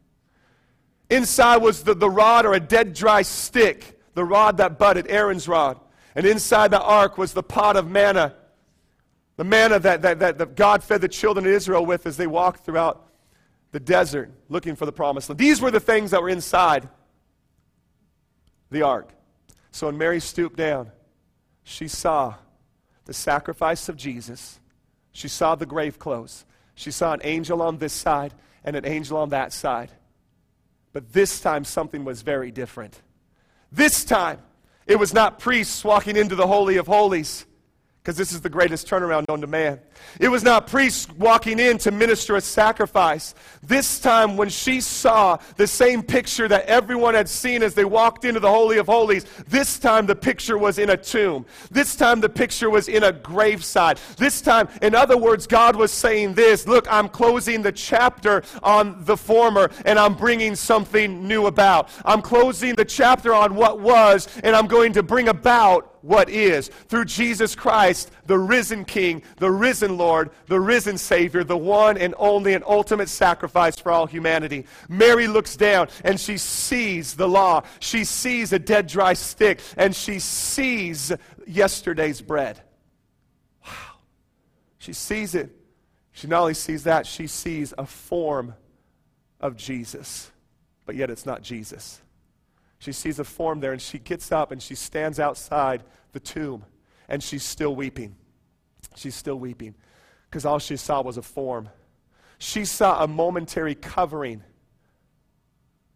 Inside 1.11 1.59
was 1.59 1.83
the, 1.83 1.95
the 1.95 2.09
rod 2.09 2.47
or 2.47 2.55
a 2.55 2.61
dead 2.61 2.95
dry 2.95 3.23
stick, 3.23 4.01
the 4.15 4.25
rod 4.25 4.57
that 4.57 4.79
budded, 4.79 5.07
Aaron's 5.09 5.47
rod. 5.47 5.79
And 6.15 6.25
inside 6.27 6.71
the 6.71 6.81
ark 6.81 7.19
was 7.19 7.33
the 7.33 7.43
pot 7.43 7.77
of 7.77 7.91
manna, 7.91 8.35
the 9.37 9.45
manna 9.45 9.79
that, 9.81 10.03
that, 10.03 10.19
that, 10.21 10.39
that 10.39 10.57
God 10.57 10.83
fed 10.83 11.01
the 11.01 11.09
children 11.09 11.47
of 11.47 11.53
Israel 11.53 11.85
with 11.85 12.07
as 12.07 12.17
they 12.17 12.27
walked 12.27 12.65
throughout 12.65 13.08
the 13.73 13.81
desert 13.81 14.31
looking 14.49 14.77
for 14.77 14.87
the 14.87 14.93
promised 14.93 15.29
land. 15.29 15.39
These 15.39 15.61
were 15.61 15.71
the 15.71 15.81
things 15.81 16.11
that 16.13 16.23
were 16.23 16.29
inside 16.29 16.89
the 18.71 18.83
ark. 18.83 19.11
So 19.71 19.87
when 19.87 19.99
Mary 19.99 20.21
stooped 20.21 20.57
down, 20.57 20.91
she 21.63 21.89
saw 21.89 22.35
the 23.05 23.15
sacrifice 23.15 23.89
of 23.89 23.97
Jesus. 23.97 24.61
She 25.13 25.29
saw 25.29 25.55
the 25.55 25.67
grave 25.67 25.99
clothes. 25.99 26.45
She 26.75 26.91
saw 26.91 27.13
an 27.13 27.21
angel 27.25 27.61
on 27.63 27.79
this 27.79 27.93
side 27.93 28.35
and 28.65 28.77
an 28.77 28.87
angel 28.87 29.19
on 29.19 29.31
that 29.31 29.53
side. 29.53 29.91
But 30.93 31.13
this 31.13 31.41
time, 31.41 31.65
something 31.65 32.05
was 32.05 32.23
very 32.23 32.51
different. 32.51 33.01
This 33.71 34.05
time, 34.05 34.39
it 34.87 34.99
was 34.99 35.13
not 35.13 35.39
priests 35.39 35.85
walking 35.85 36.17
into 36.17 36.35
the 36.35 36.47
Holy 36.47 36.79
of 36.79 36.87
Holies, 36.87 37.45
because 38.03 38.17
this 38.17 38.33
is 38.33 38.41
the 38.41 38.49
greatest 38.49 38.89
turnaround 38.89 39.29
known 39.29 39.43
to 39.43 39.47
man. 39.47 39.81
It 40.21 40.29
was 40.29 40.43
not 40.43 40.67
priests 40.67 41.09
walking 41.19 41.59
in 41.59 41.79
to 41.79 41.91
minister 41.91 42.37
a 42.37 42.41
sacrifice. 42.41 43.35
This 43.63 44.01
time, 44.01 44.37
when 44.37 44.49
she 44.49 44.81
saw 44.81 45.39
the 45.57 45.67
same 45.67 46.03
picture 46.03 46.49
that 46.49 46.67
everyone 46.67 47.15
had 47.15 47.29
seen 47.29 47.63
as 47.63 47.75
they 47.75 47.85
walked 47.85 48.25
into 48.25 48.41
the 48.41 48.51
Holy 48.51 48.79
of 48.79 48.87
Holies, 48.87 49.27
this 49.49 49.79
time 49.79 50.07
the 50.07 50.17
picture 50.17 50.57
was 50.59 50.79
in 50.79 50.91
a 50.91 50.97
tomb. 50.97 51.47
This 51.71 51.97
time 51.97 52.21
the 52.21 52.29
picture 52.29 52.71
was 52.71 52.89
in 52.89 53.05
a 53.05 53.13
graveside. 53.13 53.99
This 54.17 54.41
time, 54.41 54.69
in 54.83 54.95
other 54.95 55.17
words, 55.17 55.47
God 55.47 55.77
was 55.77 55.93
saying 55.93 56.35
this 56.35 56.67
Look, 56.67 56.87
I'm 56.91 57.09
closing 57.09 57.63
the 57.63 57.73
chapter 57.73 58.43
on 58.63 59.05
the 59.05 59.17
former, 59.17 59.71
and 59.85 59.99
I'm 59.99 60.15
bringing 60.15 60.55
something 60.55 61.27
new 61.27 61.47
about. 61.47 61.91
I'm 62.05 62.23
closing 62.23 62.75
the 62.75 62.85
chapter 62.85 63.35
on 63.35 63.55
what 63.55 63.81
was, 63.81 64.29
and 64.43 64.55
I'm 64.55 64.67
going 64.67 64.93
to 64.95 65.03
bring 65.03 65.29
about 65.29 65.99
what 66.03 66.29
is. 66.29 66.69
Through 66.89 67.07
Jesus 67.07 67.55
Christ, 67.55 68.11
the 68.27 68.39
risen 68.39 68.85
King, 68.85 69.23
the 69.39 69.51
risen 69.51 69.88
Lord, 69.97 70.31
the 70.47 70.61
risen 70.61 70.99
Savior, 70.99 71.45
the 71.45 71.57
one 71.57 71.97
and 71.97 72.15
only 72.19 72.55
and 72.55 72.65
ultimate 72.67 73.09
sacrifice 73.09 73.79
for 73.79 73.93
all 73.93 74.07
humanity. 74.07 74.67
Mary 74.89 75.27
looks 75.27 75.57
down 75.57 75.89
and 76.05 76.19
she 76.19 76.37
sees 76.37 77.15
the 77.15 77.29
law. 77.29 77.63
She 77.81 78.05
sees 78.05 78.53
a 78.53 78.59
dead, 78.59 78.87
dry 78.87 79.15
stick, 79.15 79.61
and 79.77 79.95
she 79.95 80.19
sees 80.19 81.13
yesterday's 81.47 82.21
bread. 82.21 82.61
Wow. 83.65 83.73
She 84.79 84.93
sees 84.93 85.35
it. 85.35 85.55
She 86.13 86.27
not 86.27 86.41
only 86.41 86.55
sees 86.55 86.85
that, 86.85 87.07
she 87.07 87.27
sees 87.27 87.73
a 87.79 87.87
form 87.87 88.55
of 89.41 89.57
Jesus, 89.57 90.31
but 90.85 90.97
yet 90.97 91.11
it's 91.11 91.25
not 91.25 91.43
Jesus. 91.43 92.01
She 92.79 92.93
sees 92.93 93.19
a 93.19 93.25
form 93.25 93.61
there 93.61 93.73
and 93.73 93.83
she 93.83 93.99
gets 93.99 94.33
up 94.33 94.53
and 94.53 94.63
she 94.63 94.75
stands 94.75 95.19
outside 95.21 95.83
the 96.13 96.21
tomb 96.21 96.65
and 97.09 97.23
she's 97.23 97.43
still 97.43 97.75
weeping. 97.75 98.17
She's 98.99 99.15
still 99.15 99.37
weeping 99.37 99.75
because 100.29 100.45
all 100.45 100.59
she 100.59 100.77
saw 100.77 101.03
was 101.03 101.17
a 101.17 101.23
form. 101.23 101.69
She 102.39 102.65
saw 102.65 103.03
a 103.03 103.09
momentary 103.09 103.75
covering 103.75 104.43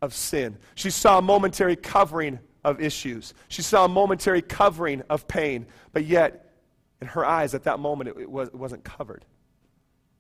of 0.01 0.15
sin. 0.15 0.59
She 0.75 0.91
saw 0.91 1.19
a 1.19 1.23
momentary 1.23 1.77
covering 1.77 2.41
of 2.65 2.81
issues. 2.81 3.35
She 3.49 3.63
saw 3.63 3.85
a 3.85 3.89
momentary 3.89 4.43
covering 4.43 5.03
of 5.09 5.29
pain. 5.29 5.67
But 5.93 6.05
yet, 6.05 6.55
in 7.01 7.09
her 7.09 7.25
eyes 7.25 7.55
at 7.55 7.65
that 7.65 7.79
moment, 7.79 8.11
it, 8.11 8.17
it, 8.23 8.31
was, 8.31 8.49
it 8.49 8.55
wasn't 8.55 8.85
covered. 8.85 9.25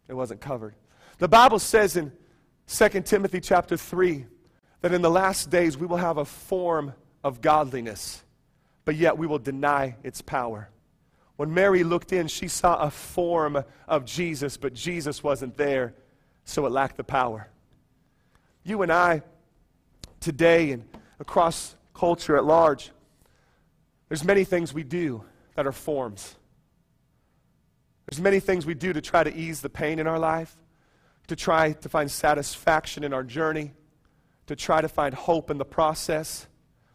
It 0.09 0.14
wasn't 0.14 0.40
covered. 0.40 0.75
The 1.18 1.29
Bible 1.29 1.59
says 1.59 1.97
in 1.97 2.12
2 2.68 2.88
Timothy 3.03 3.40
chapter 3.40 3.77
3 3.77 4.27
that 4.81 4.92
in 4.92 5.03
the 5.03 5.11
last 5.11 5.51
days 5.51 5.77
we 5.77 5.87
will 5.87 5.97
have 5.97 6.18
a 6.18 6.25
form 6.25 6.92
of 7.23 7.40
godliness, 7.40 8.23
but 8.85 8.97
yet 8.97 9.16
we 9.16 9.27
will 9.27 9.38
deny 9.38 9.97
its 10.03 10.21
power. 10.21 10.68
When 11.37 11.53
Mary 11.53 11.83
looked 11.83 12.12
in, 12.12 12.29
she 12.29 12.47
saw 12.47 12.77
a 12.79 12.90
form 12.90 13.64
of 13.88 14.05
Jesus, 14.05 14.57
but 14.57 14.75
Jesus 14.75 15.23
wasn't 15.23 15.57
there, 15.57 15.95
so 16.45 16.66
it 16.66 16.71
lacked 16.71 16.97
the 16.97 17.05
power. 17.05 17.49
You 18.64 18.83
and 18.83 18.92
I, 18.92 19.23
today 20.21 20.73
and 20.73 20.85
across 21.18 21.75
culture 21.95 22.37
at 22.37 22.45
large, 22.45 22.90
there's 24.09 24.25
many 24.25 24.45
things 24.45 24.75
we 24.75 24.85
do 24.85 25.25
that 25.57 25.66
are 25.66 25.73
forms. 25.73 26.37
There's 28.07 28.21
many 28.21 28.40
things 28.40 28.66
we 28.66 28.75
do 28.75 28.92
to 28.92 29.01
try 29.01 29.25
to 29.25 29.35
ease 29.35 29.62
the 29.62 29.71
pain 29.71 29.99
in 29.99 30.07
our 30.07 30.18
life, 30.18 30.55
to 31.29 31.37
try 31.37 31.73
to 31.73 31.88
find 31.88 32.11
satisfaction 32.11 33.05
in 33.05 33.12
our 33.12 33.25
journey. 33.25 33.73
to 34.47 34.57
try 34.57 34.81
to 34.81 34.88
find 34.88 35.14
hope 35.14 35.51
in 35.51 35.59
the 35.59 35.64
process. 35.64 36.47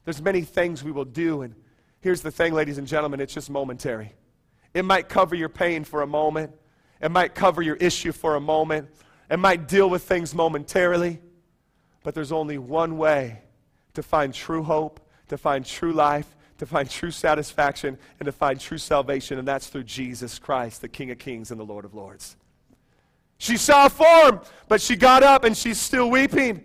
There's 0.06 0.22
many 0.22 0.42
things 0.42 0.84
we 0.84 0.92
will 0.92 1.06
do, 1.06 1.42
and 1.42 1.56
here's 2.02 2.22
the 2.22 2.32
thing, 2.32 2.54
ladies 2.54 2.78
and 2.78 2.88
gentlemen, 2.88 3.20
it's 3.20 3.34
just 3.34 3.50
momentary. 3.50 4.14
It 4.74 4.86
might 4.86 5.10
cover 5.10 5.36
your 5.36 5.50
pain 5.50 5.84
for 5.84 6.02
a 6.02 6.08
moment, 6.08 6.52
it 7.02 7.10
might 7.10 7.36
cover 7.36 7.62
your 7.62 7.76
issue 7.78 8.12
for 8.12 8.36
a 8.36 8.40
moment, 8.40 8.90
it 9.30 9.38
might 9.38 9.68
deal 9.68 9.90
with 9.90 10.04
things 10.04 10.34
momentarily, 10.34 11.20
but 12.04 12.16
there's 12.16 12.32
only 12.32 12.58
one 12.58 12.98
way 12.98 13.42
to 13.94 14.04
find 14.04 14.34
true 14.34 14.64
hope, 14.64 15.00
to 15.28 15.38
find 15.38 15.66
true 15.66 15.94
life, 15.94 16.36
to 16.58 16.66
find 16.66 16.90
true 16.90 17.12
satisfaction, 17.12 17.98
and 18.20 18.26
to 18.26 18.32
find 18.32 18.60
true 18.60 18.78
salvation, 18.78 19.38
and 19.38 19.48
that's 19.48 19.68
through 19.68 19.84
Jesus 19.84 20.40
Christ, 20.40 20.82
the 20.82 20.88
King 20.88 21.12
of 21.12 21.20
Kings 21.20 21.52
and 21.52 21.60
the 21.60 21.66
Lord 21.66 21.86
of 21.86 21.94
Lords. 21.94 22.36
She 23.38 23.58
saw 23.58 23.86
a 23.86 23.90
form, 23.90 24.42
but 24.68 24.82
she 24.82 24.96
got 24.96 25.24
up 25.24 25.44
and 25.44 25.56
she's 25.56 25.80
still 25.80 26.10
weeping. 26.10 26.64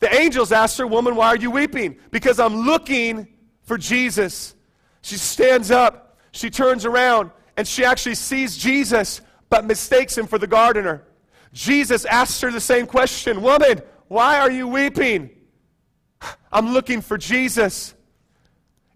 The 0.00 0.12
angels 0.14 0.50
asked 0.50 0.78
her, 0.78 0.86
Woman, 0.86 1.14
why 1.14 1.28
are 1.28 1.36
you 1.36 1.50
weeping? 1.50 1.98
Because 2.10 2.40
I'm 2.40 2.56
looking 2.56 3.28
for 3.62 3.78
Jesus. 3.78 4.54
She 5.02 5.16
stands 5.16 5.70
up, 5.70 6.09
she 6.32 6.50
turns 6.50 6.84
around, 6.84 7.30
and 7.56 7.66
she 7.66 7.84
actually 7.84 8.14
sees 8.14 8.56
Jesus, 8.56 9.20
but 9.48 9.64
mistakes 9.64 10.16
him 10.16 10.26
for 10.26 10.38
the 10.38 10.46
gardener. 10.46 11.04
Jesus 11.52 12.04
asks 12.04 12.40
her 12.40 12.50
the 12.50 12.60
same 12.60 12.86
question 12.86 13.42
Woman, 13.42 13.82
why 14.08 14.38
are 14.38 14.50
you 14.50 14.68
weeping? 14.68 15.30
I'm 16.52 16.72
looking 16.72 17.00
for 17.00 17.18
Jesus. 17.18 17.94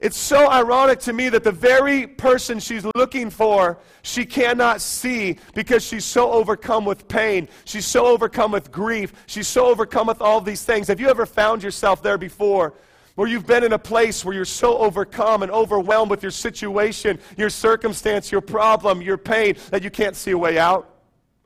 It's 0.01 0.19
so 0.19 0.51
ironic 0.51 0.99
to 1.01 1.15
me 1.15 1.31
that 1.31 1.45
the 1.45 1.53
very 1.53 2.07
person 2.07 2.59
she's 2.59 2.85
looking 2.95 3.31
for, 3.31 3.79
she 4.03 4.27
cannot 4.27 4.83
see 4.83 5.39
because 5.55 5.83
she's 5.83 6.05
so 6.05 6.31
overcome 6.31 6.85
with 6.85 7.09
pain. 7.09 7.49
She's 7.65 7.87
so 7.87 8.07
overcome 8.07 8.53
with 8.53 8.71
grief. 8.71 9.15
She's 9.27 9.49
so 9.49 9.67
overcome 9.67 10.09
with 10.09 10.21
all 10.21 10.43
these 10.43 10.63
things. 10.63 10.89
Have 10.89 11.01
you 11.01 11.09
ever 11.09 11.25
found 11.25 11.63
yourself 11.63 12.03
there 12.03 12.19
before? 12.19 12.75
Where 13.15 13.29
you've 13.29 13.47
been 13.47 13.63
in 13.63 13.73
a 13.73 13.79
place 13.79 14.25
where 14.25 14.35
you're 14.35 14.45
so 14.45 14.79
overcome 14.79 15.43
and 15.43 15.53
overwhelmed 15.53 16.11
with 16.11 16.23
your 16.23 16.33
situation, 16.33 17.21
your 17.37 17.51
circumstance, 17.51 18.33
your 18.33 18.41
problem, 18.41 19.01
your 19.01 19.19
pain, 19.19 19.57
that 19.71 19.83
you 19.85 19.91
can't 19.91 20.17
see 20.17 20.33
a 20.33 20.39
way 20.39 20.59
out? 20.59 20.91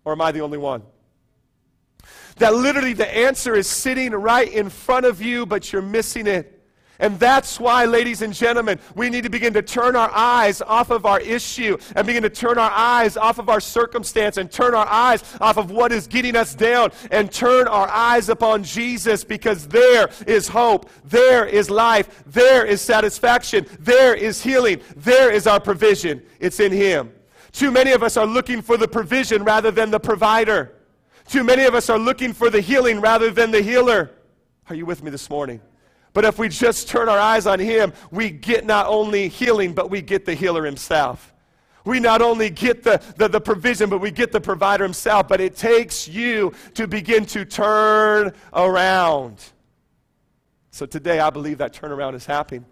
Or 0.05 0.13
am 0.13 0.21
I 0.23 0.33
the 0.33 0.41
only 0.41 0.57
one? 0.57 0.83
That 2.37 2.55
literally 2.55 2.95
the 2.95 3.15
answer 3.15 3.55
is 3.55 3.67
sitting 3.67 4.13
right 4.13 4.51
in 4.51 4.71
front 4.71 5.05
of 5.05 5.21
you, 5.21 5.45
but 5.45 5.73
you're 5.73 5.83
missing 5.83 6.27
it. 6.27 6.58
And 7.01 7.19
that's 7.21 7.61
why, 7.61 7.85
ladies 7.85 8.23
and 8.23 8.35
gentlemen, 8.35 8.81
we 8.97 9.09
need 9.09 9.23
to 9.23 9.31
begin 9.31 9.53
to 9.53 9.63
turn 9.63 9.95
our 9.95 10.11
eyes 10.13 10.61
off 10.61 10.91
of 10.91 11.07
our 11.07 11.21
issue 11.21 11.79
and 11.95 12.05
begin 12.05 12.25
to 12.25 12.31
turn 12.31 12.59
our 12.59 12.73
eyes 12.73 13.17
off 13.17 13.39
of 13.39 13.49
our 13.49 13.61
circumstance 13.61 14.37
and 14.37 14.51
turn 14.51 14.75
our 14.75 14.87
eyes 14.87 15.23
off 15.41 15.59
of 15.59 15.71
what 15.71 15.93
is 15.93 16.09
getting 16.09 16.35
us 16.35 16.57
down 16.57 16.91
and 17.13 17.31
turn 17.31 17.69
our 17.69 17.89
eyes 17.89 18.29
upon 18.29 18.65
Jesus 18.65 19.23
because 19.23 19.69
there 19.69 20.11
is 20.27 20.49
hope, 20.49 20.91
there 21.05 21.47
is 21.47 21.71
life, 21.71 22.25
there 22.27 22.67
is 22.67 22.81
satisfaction, 22.81 23.65
there 23.79 24.15
is 24.15 24.43
healing, 24.43 24.81
there 24.97 25.31
is 25.31 25.47
our 25.47 25.61
provision. 25.61 26.21
It's 26.41 26.59
in 26.59 26.73
Him. 26.73 27.13
Too 27.53 27.71
many 27.71 27.93
of 27.93 28.03
us 28.03 28.17
are 28.17 28.27
looking 28.27 28.61
for 28.61 28.77
the 28.77 28.89
provision 28.89 29.45
rather 29.45 29.71
than 29.71 29.93
the 29.93 30.01
provider. 30.01 30.75
Too 31.29 31.45
many 31.45 31.65
of 31.65 31.77
us 31.77 31.89
are 31.91 31.99
looking 31.99 32.33
for 32.33 32.51
the 32.51 32.61
healing 32.61 33.01
rather 33.01 33.31
than 33.31 33.53
the 33.53 33.63
healer. 33.63 34.11
Are 34.69 34.75
you 34.75 34.85
with 34.85 35.03
me 35.03 35.11
this 35.11 35.31
morning? 35.31 35.61
But 36.19 36.25
if 36.25 36.37
we 36.37 36.49
just 36.49 36.89
turn 36.89 37.09
our 37.09 37.21
eyes 37.21 37.47
on 37.47 37.61
Him, 37.61 37.93
we 38.11 38.31
get 38.31 38.67
not 38.67 38.89
only 38.89 39.29
healing, 39.29 39.73
but 39.73 39.89
we 39.89 40.03
get 40.03 40.25
the 40.25 40.35
healer 40.35 40.65
Himself. 40.65 41.33
We 41.85 42.01
not 42.01 42.23
only 42.23 42.51
get 42.51 42.83
the, 42.83 43.01
the, 43.17 43.29
the, 43.29 43.41
provision, 43.41 43.89
but 43.89 44.01
we 44.01 44.11
get 44.11 44.33
the 44.33 44.41
provider 44.41 44.83
Himself. 44.83 45.29
But 45.29 45.41
it 45.41 45.55
takes 45.55 46.09
you 46.09 46.55
to 46.75 46.89
begin 46.89 47.25
to 47.27 47.45
turn 47.45 48.33
around. 48.53 49.45
So 50.73 50.87
today, 50.87 51.21
I 51.21 51.31
believe 51.31 51.59
that 51.59 51.73
turnaround 51.73 52.15
is 52.15 52.27
happening. 52.27 52.67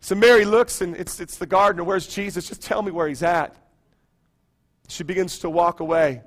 So 0.00 0.16
Mary 0.16 0.44
looks, 0.44 0.80
and 0.80 0.96
it's, 0.96 1.20
it's 1.20 1.36
the 1.36 1.46
gardener. 1.46 1.84
Where's 1.84 2.08
Jesus? 2.08 2.48
Just 2.48 2.60
tell 2.60 2.82
me 2.82 2.90
where 2.90 3.06
he's 3.06 3.22
at. 3.22 3.54
She 4.88 5.04
begins 5.04 5.38
to 5.38 5.48
walk 5.48 5.78
away. 5.78 6.22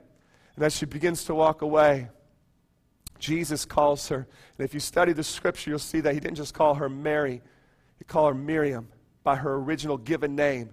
And 0.55 0.63
as 0.63 0.73
she 0.77 0.85
begins 0.85 1.25
to 1.25 1.35
walk 1.35 1.61
away, 1.61 2.07
Jesus 3.21 3.63
calls 3.63 4.09
her. 4.09 4.27
And 4.57 4.65
if 4.65 4.73
you 4.73 4.81
study 4.81 5.13
the 5.13 5.23
scripture, 5.23 5.69
you'll 5.69 5.79
see 5.79 6.01
that 6.01 6.13
he 6.13 6.19
didn't 6.19 6.35
just 6.35 6.53
call 6.53 6.75
her 6.75 6.89
Mary, 6.89 7.41
he 7.97 8.03
called 8.03 8.33
her 8.33 8.39
Miriam 8.39 8.89
by 9.23 9.37
her 9.37 9.55
original 9.55 9.97
given 9.97 10.35
name. 10.35 10.71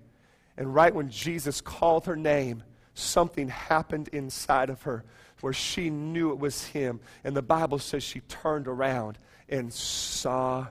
And 0.57 0.75
right 0.75 0.93
when 0.93 1.11
Jesus 1.11 1.61
called 1.61 2.07
her 2.07 2.17
name, 2.17 2.65
something 2.95 3.49
happened 3.49 4.09
inside 4.09 4.71
of 4.71 4.83
her 4.83 5.05
where 5.41 5.53
she 5.53 5.89
knew 5.89 6.33
it 6.33 6.39
was 6.39 6.65
him. 6.65 6.99
And 7.23 7.37
the 7.37 7.43
Bible 7.43 7.79
says 7.79 8.03
she 8.03 8.21
turned 8.21 8.67
around 8.67 9.19
and 9.49 9.73
saw 9.73 10.67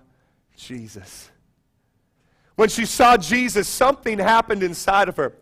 Jesus. 0.57 1.31
When 2.55 2.69
she 2.69 2.85
saw 2.85 3.15
Jesus, 3.17 3.67
something 3.67 4.19
happened 4.19 4.63
inside 4.63 5.07
of 5.07 5.15
her. 5.17 5.35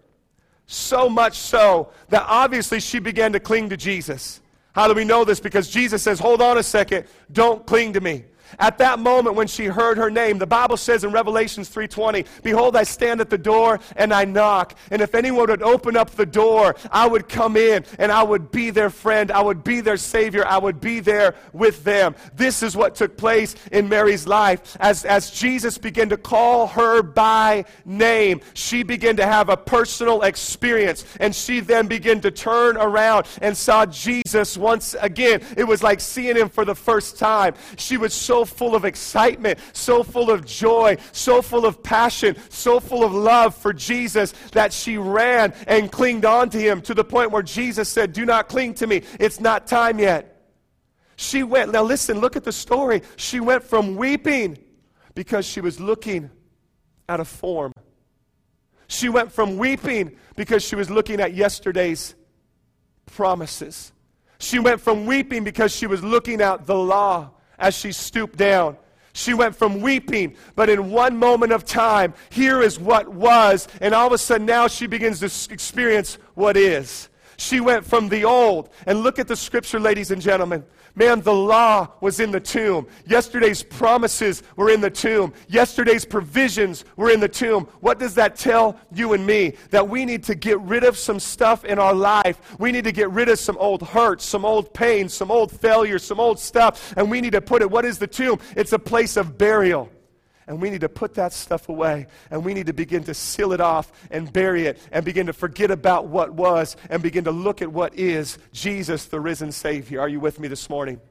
So 0.68 1.10
much 1.10 1.38
so 1.38 1.92
that 2.10 2.26
obviously 2.28 2.80
she 2.80 3.00
began 3.00 3.32
to 3.34 3.40
cling 3.40 3.70
to 3.70 3.78
Jesus. 3.78 4.42
How 4.76 4.90
do 4.90 4.94
we 4.94 5.06
know 5.06 5.24
this? 5.24 5.40
Because 5.40 5.70
Jesus 5.70 6.04
says, 6.04 6.20
Hold 6.20 6.42
on 6.42 6.58
a 6.58 6.64
second, 6.64 7.06
don't 7.32 7.66
cling 7.66 7.94
to 7.94 8.02
me. 8.02 8.26
At 8.60 8.78
that 8.80 9.00
moment 9.00 9.36
when 9.36 9.48
she 9.48 9.66
heard 9.66 9.98
her 9.98 10.10
name, 10.10 10.38
the 10.38 10.48
Bible 10.48 10.78
says 10.78 11.04
in 11.04 11.12
Revelations 11.12 11.70
3:20, 11.70 12.26
"Behold, 12.44 12.76
I 12.76 12.84
stand 12.84 13.22
at 13.22 13.30
the 13.30 13.38
door 13.38 13.80
and 13.96 14.14
I 14.14 14.26
knock, 14.26 14.74
and 14.92 15.02
if 15.02 15.16
anyone 15.16 15.50
would 15.50 15.62
open 15.62 15.98
up 15.98 16.12
the 16.12 16.26
door, 16.26 16.76
I 16.92 17.08
would 17.08 17.28
come 17.30 17.58
in 17.58 17.86
and 18.00 18.12
I 18.12 18.24
would 18.24 18.52
be 18.52 18.70
their 18.70 18.90
friend, 18.90 19.32
I 19.32 19.42
would 19.42 19.64
be 19.64 19.82
their 19.82 19.98
savior, 19.98 20.46
I 20.48 20.58
would 20.58 20.80
be 20.80 21.00
there 21.00 21.36
with 21.54 21.84
them." 21.84 22.16
This 22.36 22.64
is 22.64 22.76
what 22.76 22.96
took 22.96 23.18
place 23.18 23.56
in 23.72 23.90
Mary's 23.90 24.28
life 24.28 24.78
as 24.80 25.06
as 25.06 25.30
Jesus 25.32 25.78
began 25.78 26.10
to 26.10 26.18
call 26.18 26.68
her 26.68 27.02
by 27.02 27.66
name. 27.86 28.42
She 28.54 28.84
began 28.84 29.16
to 29.18 29.26
have 29.26 29.50
a 29.50 29.58
personal 29.58 30.22
experience 30.22 31.06
and 31.20 31.36
she 31.36 31.60
then 31.60 31.88
began 31.88 32.22
to 32.22 32.32
turn 32.32 32.78
around 32.78 33.26
and 33.42 33.56
saw 33.56 33.86
Jesus 33.86 34.58
once 34.58 34.96
again. 35.00 35.42
It 35.58 35.66
was 35.66 35.84
like 35.84 36.00
seeing 36.00 36.36
him 36.36 36.50
for 36.50 36.66
the 36.66 36.76
first 36.76 37.18
time. 37.18 37.54
She 37.78 37.98
was 37.98 38.14
so 38.14 38.35
full 38.44 38.76
of 38.76 38.84
excitement, 38.84 39.60
so 39.72 40.04
full 40.04 40.30
of 40.30 40.46
joy, 40.46 40.98
so 41.12 41.42
full 41.42 41.66
of 41.66 41.82
passion, 41.82 42.36
so 42.50 42.80
full 42.80 43.04
of 43.04 43.14
love 43.14 43.56
for 43.56 43.72
Jesus 43.72 44.34
that 44.52 44.74
she 44.74 44.98
ran 44.98 45.54
and 45.68 45.92
clinged 45.92 46.26
on 46.26 46.50
to 46.50 46.60
him 46.60 46.82
to 46.82 46.94
the 46.94 47.04
point 47.04 47.32
where 47.32 47.44
Jesus 47.44 47.88
said, 47.88 48.12
Do 48.12 48.26
not 48.26 48.50
cling 48.50 48.74
to 48.76 48.88
me. 48.88 49.04
It's 49.20 49.40
not 49.40 49.68
time 49.68 50.00
yet. 50.00 50.36
She 51.18 51.44
went, 51.44 51.72
now 51.72 51.84
listen, 51.84 52.20
look 52.20 52.36
at 52.36 52.44
the 52.44 52.52
story. 52.52 53.02
She 53.16 53.40
went 53.40 53.64
from 53.64 53.96
weeping 53.96 54.58
because 55.14 55.46
she 55.46 55.62
was 55.62 55.80
looking 55.80 56.30
at 57.08 57.20
a 57.20 57.26
form. 57.26 57.72
She 58.88 59.10
went 59.10 59.32
from 59.32 59.58
weeping 59.58 60.18
because 60.36 60.64
she 60.64 60.76
was 60.76 60.90
looking 60.90 61.20
at 61.20 61.34
yesterday's 61.34 62.16
promises. 63.06 63.94
She 64.40 64.60
went 64.60 64.82
from 64.82 65.06
weeping 65.06 65.44
because 65.44 65.74
she 65.74 65.88
was 65.88 66.04
looking 66.04 66.42
at 66.42 66.66
the 66.66 66.76
law 66.76 67.32
as 67.60 67.76
she 67.76 67.92
stooped 67.92 68.38
down. 68.38 68.78
She 69.14 69.34
went 69.34 69.56
from 69.56 69.80
weeping, 69.80 70.36
but 70.56 70.70
in 70.70 70.92
one 70.92 71.18
moment 71.18 71.54
of 71.54 71.64
time, 71.64 72.14
here 72.30 72.62
is 72.62 72.78
what 72.78 73.08
was, 73.08 73.68
and 73.80 73.96
all 73.96 74.08
of 74.08 74.14
a 74.14 74.18
sudden 74.18 74.46
now 74.46 74.68
she 74.68 74.88
begins 74.88 75.22
to 75.22 75.54
experience 75.54 76.18
what 76.34 76.58
is. 76.58 77.08
She 77.38 77.62
went 77.62 77.86
from 77.86 78.10
the 78.10 78.26
old, 78.26 78.70
and 78.86 79.00
look 79.00 79.18
at 79.18 79.28
the 79.28 79.36
scripture, 79.36 79.80
ladies 79.80 80.12
and 80.12 80.22
gentlemen. 80.22 80.66
Man, 80.96 81.22
the 81.22 81.34
law 81.34 81.90
was 82.00 82.22
in 82.22 82.32
the 82.32 82.40
tomb. 82.40 82.88
Yesterday's 83.06 83.62
promises 83.62 84.44
were 84.56 84.70
in 84.70 84.80
the 84.80 84.90
tomb. 84.90 85.34
Yesterday's 85.48 86.06
provisions 86.06 86.86
were 86.96 87.10
in 87.10 87.20
the 87.20 87.28
tomb. 87.28 87.68
What 87.82 88.00
does 88.00 88.16
that 88.16 88.38
tell 88.38 88.80
you 88.94 89.12
and 89.14 89.26
me? 89.26 89.56
That 89.72 89.90
we 89.90 90.06
need 90.06 90.24
to 90.24 90.36
get 90.36 90.60
rid 90.62 90.86
of 90.86 90.98
some 90.98 91.20
stuff 91.20 91.66
in 91.66 91.80
our 91.80 91.94
life. 91.94 92.40
We 92.60 92.72
need 92.72 92.86
to 92.86 92.94
get 92.94 93.10
rid 93.12 93.28
of 93.28 93.40
some 93.40 93.58
old 93.58 93.82
hurts, 93.82 94.24
some 94.24 94.46
old 94.46 94.74
pain, 94.74 95.10
some 95.10 95.32
old 95.32 95.52
failures, 95.52 96.04
some 96.04 96.20
old 96.20 96.40
stuff, 96.40 96.94
and 96.96 97.12
we 97.12 97.20
need 97.20 97.34
to 97.34 97.42
put 97.42 97.62
it. 97.62 97.70
What 97.70 97.84
is 97.84 97.98
the 97.98 98.08
tomb? 98.08 98.40
It's 98.56 98.72
a 98.72 98.80
place 98.80 99.18
of 99.18 99.38
burial. 99.38 99.90
And 100.48 100.62
we 100.62 100.70
need 100.70 100.82
to 100.82 100.90
put 100.90 101.16
that 101.16 101.34
stuff 101.34 101.70
away. 101.70 102.08
And 102.30 102.46
we 102.46 102.54
need 102.54 102.68
to 102.68 102.74
begin 102.74 103.04
to 103.06 103.14
seal 103.14 103.52
it 103.52 103.62
off 103.62 103.92
and 104.12 104.32
bury 104.32 104.68
it 104.68 104.80
and 104.92 105.04
begin 105.04 105.26
to 105.26 105.34
forget 105.34 105.72
about 105.72 106.08
what 106.08 106.34
was 106.34 106.78
and 106.90 107.02
begin 107.02 107.24
to 107.24 107.32
look 107.32 107.62
at 107.62 107.72
what 107.72 107.96
is 107.96 108.38
Jesus, 108.54 109.06
the 109.06 109.20
risen 109.20 109.52
Savior. 109.52 110.02
Are 110.02 110.10
you 110.10 110.20
with 110.20 110.40
me 110.40 110.48
this 110.48 110.70
morning? 110.70 111.02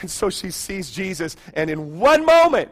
And 0.00 0.10
so 0.10 0.30
she 0.30 0.50
sees 0.50 0.90
Jesus, 0.90 1.36
and 1.52 1.68
in 1.68 1.98
one 2.00 2.24
moment, 2.24 2.70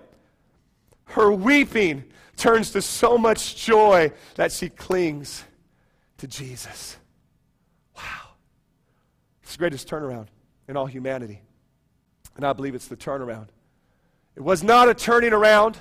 her 1.05 1.31
weeping 1.31 2.05
turns 2.37 2.71
to 2.71 2.81
so 2.81 3.19
much 3.19 3.57
joy 3.57 4.12
that 4.37 4.51
she 4.51 4.71
clings 4.71 5.45
to 6.17 6.27
Jesus. 6.27 6.97
Wow. 7.97 8.31
It's 9.43 9.53
the 9.53 9.59
greatest 9.59 9.88
turnaround 9.88 10.29
in 10.69 10.77
all 10.77 10.87
humanity. 10.87 11.43
And 12.37 12.47
I 12.47 12.53
believe 12.53 12.75
it's 12.75 12.88
the 12.88 12.97
turnaround 12.97 13.49
it 14.38 14.44
was 14.44 14.62
not 14.62 14.88
a 14.88 14.94
turning 14.94 15.33
around 15.33 15.77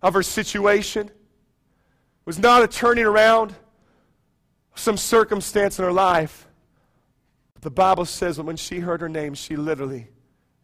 of 0.00 0.14
her 0.14 0.22
situation. 0.22 1.08
It 1.08 2.26
was 2.26 2.38
not 2.38 2.62
a 2.62 2.68
turning 2.68 3.04
around 3.04 3.50
of 3.50 4.78
some 4.78 4.96
circumstance 4.96 5.80
in 5.80 5.84
her 5.84 5.90
life. 5.90 6.46
But 7.54 7.62
the 7.62 7.72
Bible 7.72 8.04
says 8.04 8.36
that 8.36 8.44
when 8.44 8.54
she 8.54 8.78
heard 8.78 9.00
her 9.00 9.08
name, 9.08 9.34
she 9.34 9.56
literally 9.56 10.06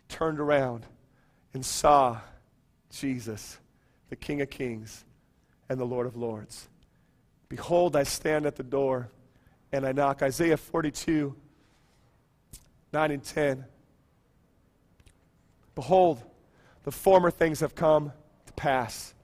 turned 0.08 0.38
around 0.38 0.86
and 1.54 1.66
saw 1.66 2.18
Jesus, 2.88 3.58
the 4.08 4.14
King 4.14 4.40
of 4.40 4.48
Kings 4.48 5.04
and 5.68 5.80
the 5.80 5.84
Lord 5.84 6.06
of 6.06 6.14
Lords. 6.14 6.68
Behold, 7.48 7.96
I 7.96 8.04
stand 8.04 8.46
at 8.46 8.54
the 8.54 8.62
door 8.62 9.08
and 9.72 9.84
I 9.84 9.90
knock. 9.90 10.22
Isaiah 10.22 10.56
42, 10.56 11.34
9 12.92 13.10
and 13.10 13.24
10. 13.24 13.64
Behold, 15.74 16.22
the 16.84 16.92
former 16.92 17.30
things 17.30 17.60
have 17.60 17.74
come 17.74 18.12
to 18.46 18.52
pass, 18.54 19.14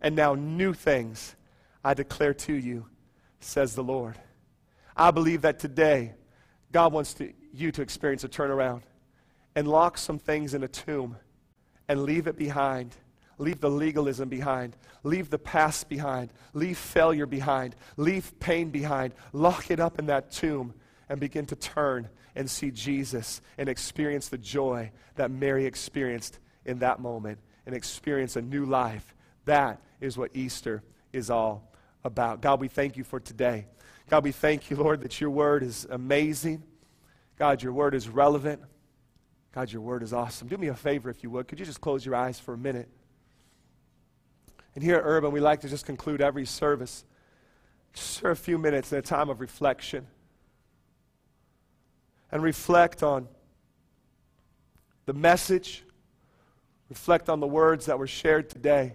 and 0.00 0.16
now 0.16 0.34
new 0.34 0.72
things 0.72 1.36
I 1.84 1.94
declare 1.94 2.34
to 2.34 2.52
you, 2.52 2.86
says 3.40 3.74
the 3.74 3.84
Lord. 3.84 4.18
I 4.96 5.10
believe 5.10 5.42
that 5.42 5.58
today 5.58 6.14
God 6.72 6.92
wants 6.92 7.14
to, 7.14 7.32
you 7.52 7.70
to 7.72 7.82
experience 7.82 8.24
a 8.24 8.28
turnaround 8.28 8.82
and 9.54 9.68
lock 9.68 9.98
some 9.98 10.18
things 10.18 10.54
in 10.54 10.62
a 10.62 10.68
tomb 10.68 11.16
and 11.88 12.02
leave 12.04 12.26
it 12.26 12.36
behind. 12.36 12.96
Leave 13.38 13.60
the 13.60 13.70
legalism 13.70 14.28
behind. 14.28 14.76
Leave 15.02 15.30
the 15.30 15.38
past 15.38 15.88
behind. 15.88 16.32
Leave 16.54 16.78
failure 16.78 17.26
behind. 17.26 17.76
Leave 17.96 18.38
pain 18.40 18.70
behind. 18.70 19.14
Lock 19.32 19.70
it 19.70 19.78
up 19.78 19.98
in 19.98 20.06
that 20.06 20.30
tomb 20.30 20.74
and 21.08 21.20
begin 21.20 21.46
to 21.46 21.56
turn 21.56 22.08
and 22.34 22.50
see 22.50 22.70
Jesus 22.70 23.40
and 23.58 23.68
experience 23.68 24.28
the 24.28 24.38
joy 24.38 24.90
that 25.16 25.30
Mary 25.30 25.66
experienced 25.66 26.38
in 26.66 26.80
that 26.80 27.00
moment 27.00 27.38
and 27.64 27.74
experience 27.74 28.36
a 28.36 28.42
new 28.42 28.64
life. 28.64 29.14
That 29.46 29.80
is 30.00 30.18
what 30.18 30.30
Easter 30.34 30.82
is 31.12 31.30
all 31.30 31.72
about. 32.04 32.40
God, 32.42 32.60
we 32.60 32.68
thank 32.68 32.96
you 32.96 33.04
for 33.04 33.18
today. 33.18 33.66
God, 34.08 34.22
we 34.22 34.32
thank 34.32 34.70
you, 34.70 34.76
Lord, 34.76 35.00
that 35.00 35.20
your 35.20 35.30
word 35.30 35.62
is 35.62 35.86
amazing. 35.90 36.62
God, 37.38 37.62
your 37.62 37.72
word 37.72 37.94
is 37.94 38.08
relevant. 38.08 38.62
God, 39.52 39.72
your 39.72 39.82
word 39.82 40.02
is 40.02 40.12
awesome. 40.12 40.48
Do 40.48 40.58
me 40.58 40.68
a 40.68 40.74
favor, 40.74 41.10
if 41.10 41.22
you 41.22 41.30
would. 41.30 41.48
Could 41.48 41.58
you 41.58 41.66
just 41.66 41.80
close 41.80 42.04
your 42.04 42.14
eyes 42.14 42.38
for 42.38 42.54
a 42.54 42.58
minute? 42.58 42.88
And 44.74 44.84
here 44.84 44.96
at 44.96 45.02
Urban, 45.04 45.32
we 45.32 45.40
like 45.40 45.62
to 45.62 45.68
just 45.68 45.86
conclude 45.86 46.20
every 46.20 46.44
service 46.44 47.04
just 47.94 48.20
for 48.20 48.30
a 48.30 48.36
few 48.36 48.58
minutes 48.58 48.92
in 48.92 48.98
a 48.98 49.02
time 49.02 49.30
of 49.30 49.40
reflection. 49.40 50.06
And 52.30 52.42
reflect 52.42 53.02
on 53.02 53.28
the 55.06 55.14
message, 55.14 55.84
reflect 56.88 57.28
on 57.28 57.40
the 57.40 57.46
words 57.46 57.86
that 57.86 57.98
were 57.98 58.06
shared 58.06 58.48
today. 58.48 58.94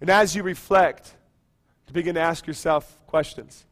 And 0.00 0.08
as 0.08 0.34
you 0.34 0.42
reflect, 0.42 1.14
to 1.86 1.92
begin 1.92 2.14
to 2.14 2.20
ask 2.20 2.46
yourself 2.46 2.98
questions. 3.06 3.66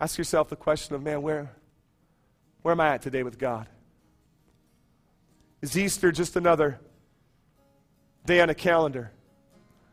Ask 0.00 0.18
yourself 0.18 0.48
the 0.48 0.56
question 0.56 0.94
of, 0.94 1.02
man, 1.02 1.22
where, 1.22 1.50
where 2.62 2.72
am 2.72 2.80
I 2.80 2.88
at 2.94 3.02
today 3.02 3.22
with 3.22 3.38
God? 3.38 3.68
Is 5.62 5.78
Easter 5.78 6.12
just 6.12 6.36
another 6.36 6.78
day 8.26 8.40
on 8.40 8.50
a 8.50 8.54
calendar? 8.54 9.12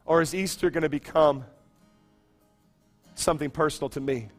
Or 0.05 0.21
is 0.21 0.35
Easter 0.35 0.69
going 0.69 0.81
to 0.81 0.89
become 0.89 1.45
something 3.15 3.49
personal 3.49 3.89
to 3.89 4.01
me? 4.01 4.29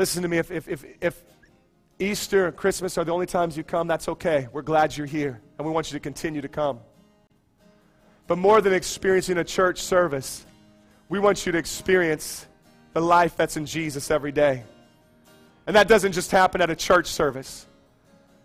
Listen 0.00 0.22
to 0.22 0.28
me, 0.28 0.38
if, 0.38 0.50
if, 0.50 0.66
if, 0.66 0.82
if 1.02 1.22
Easter 1.98 2.46
and 2.46 2.56
Christmas 2.56 2.96
are 2.96 3.04
the 3.04 3.12
only 3.12 3.26
times 3.26 3.54
you 3.54 3.62
come, 3.62 3.86
that's 3.86 4.08
okay. 4.08 4.48
We're 4.50 4.62
glad 4.62 4.96
you're 4.96 5.06
here, 5.06 5.42
and 5.58 5.66
we 5.66 5.70
want 5.74 5.92
you 5.92 5.98
to 5.98 6.02
continue 6.02 6.40
to 6.40 6.48
come. 6.48 6.80
But 8.26 8.38
more 8.38 8.62
than 8.62 8.72
experiencing 8.72 9.36
a 9.36 9.44
church 9.44 9.82
service, 9.82 10.46
we 11.10 11.18
want 11.18 11.44
you 11.44 11.52
to 11.52 11.58
experience 11.58 12.46
the 12.94 13.02
life 13.02 13.36
that's 13.36 13.58
in 13.58 13.66
Jesus 13.66 14.10
every 14.10 14.32
day. 14.32 14.64
And 15.66 15.76
that 15.76 15.86
doesn't 15.86 16.12
just 16.12 16.30
happen 16.30 16.62
at 16.62 16.70
a 16.70 16.76
church 16.76 17.08
service. 17.08 17.66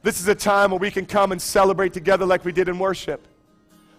This 0.01 0.19
is 0.19 0.27
a 0.27 0.35
time 0.35 0.71
where 0.71 0.79
we 0.79 0.91
can 0.91 1.05
come 1.05 1.31
and 1.31 1.41
celebrate 1.41 1.93
together 1.93 2.25
like 2.25 2.43
we 2.43 2.51
did 2.51 2.67
in 2.67 2.77
worship. 2.79 3.25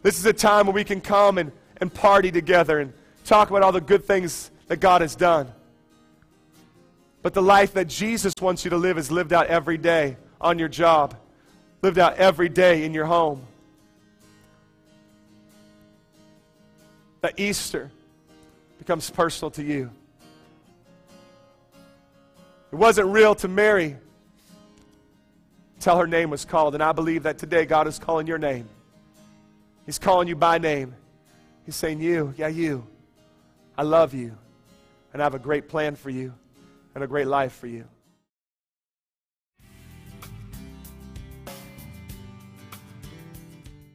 This 0.02 0.18
is 0.18 0.26
a 0.26 0.32
time 0.34 0.66
where 0.66 0.74
we 0.74 0.84
can 0.84 1.00
come 1.00 1.38
and, 1.38 1.50
and 1.78 1.90
party 1.90 2.30
together 2.30 2.80
and 2.80 2.92
talk 3.24 3.48
about 3.48 3.62
all 3.62 3.72
the 3.72 3.80
good 3.80 4.04
things 4.04 4.50
that 4.66 4.80
God 4.80 5.00
has 5.00 5.16
done. 5.16 5.50
But 7.26 7.34
the 7.34 7.42
life 7.42 7.74
that 7.74 7.88
Jesus 7.88 8.32
wants 8.40 8.64
you 8.64 8.70
to 8.70 8.76
live 8.76 8.98
is 8.98 9.10
lived 9.10 9.32
out 9.32 9.48
every 9.48 9.78
day 9.78 10.16
on 10.40 10.60
your 10.60 10.68
job, 10.68 11.16
lived 11.82 11.98
out 11.98 12.18
every 12.18 12.48
day 12.48 12.84
in 12.84 12.94
your 12.94 13.04
home. 13.04 13.44
That 17.22 17.40
Easter 17.40 17.90
becomes 18.78 19.10
personal 19.10 19.50
to 19.50 19.64
you. 19.64 19.90
It 22.70 22.76
wasn't 22.76 23.08
real 23.08 23.34
to 23.34 23.48
Mary 23.48 23.96
until 25.74 25.96
her 25.96 26.06
name 26.06 26.30
was 26.30 26.44
called. 26.44 26.74
And 26.74 26.82
I 26.84 26.92
believe 26.92 27.24
that 27.24 27.38
today 27.38 27.66
God 27.66 27.88
is 27.88 27.98
calling 27.98 28.28
your 28.28 28.38
name. 28.38 28.68
He's 29.84 29.98
calling 29.98 30.28
you 30.28 30.36
by 30.36 30.58
name. 30.58 30.94
He's 31.64 31.74
saying, 31.74 32.00
You, 32.00 32.34
yeah, 32.36 32.46
you. 32.46 32.86
I 33.76 33.82
love 33.82 34.14
you. 34.14 34.38
And 35.12 35.20
I 35.20 35.24
have 35.24 35.34
a 35.34 35.40
great 35.40 35.68
plan 35.68 35.96
for 35.96 36.08
you 36.08 36.32
and 36.96 37.04
a 37.04 37.06
great 37.06 37.26
life 37.26 37.52
for 37.52 37.66
you. 37.66 37.84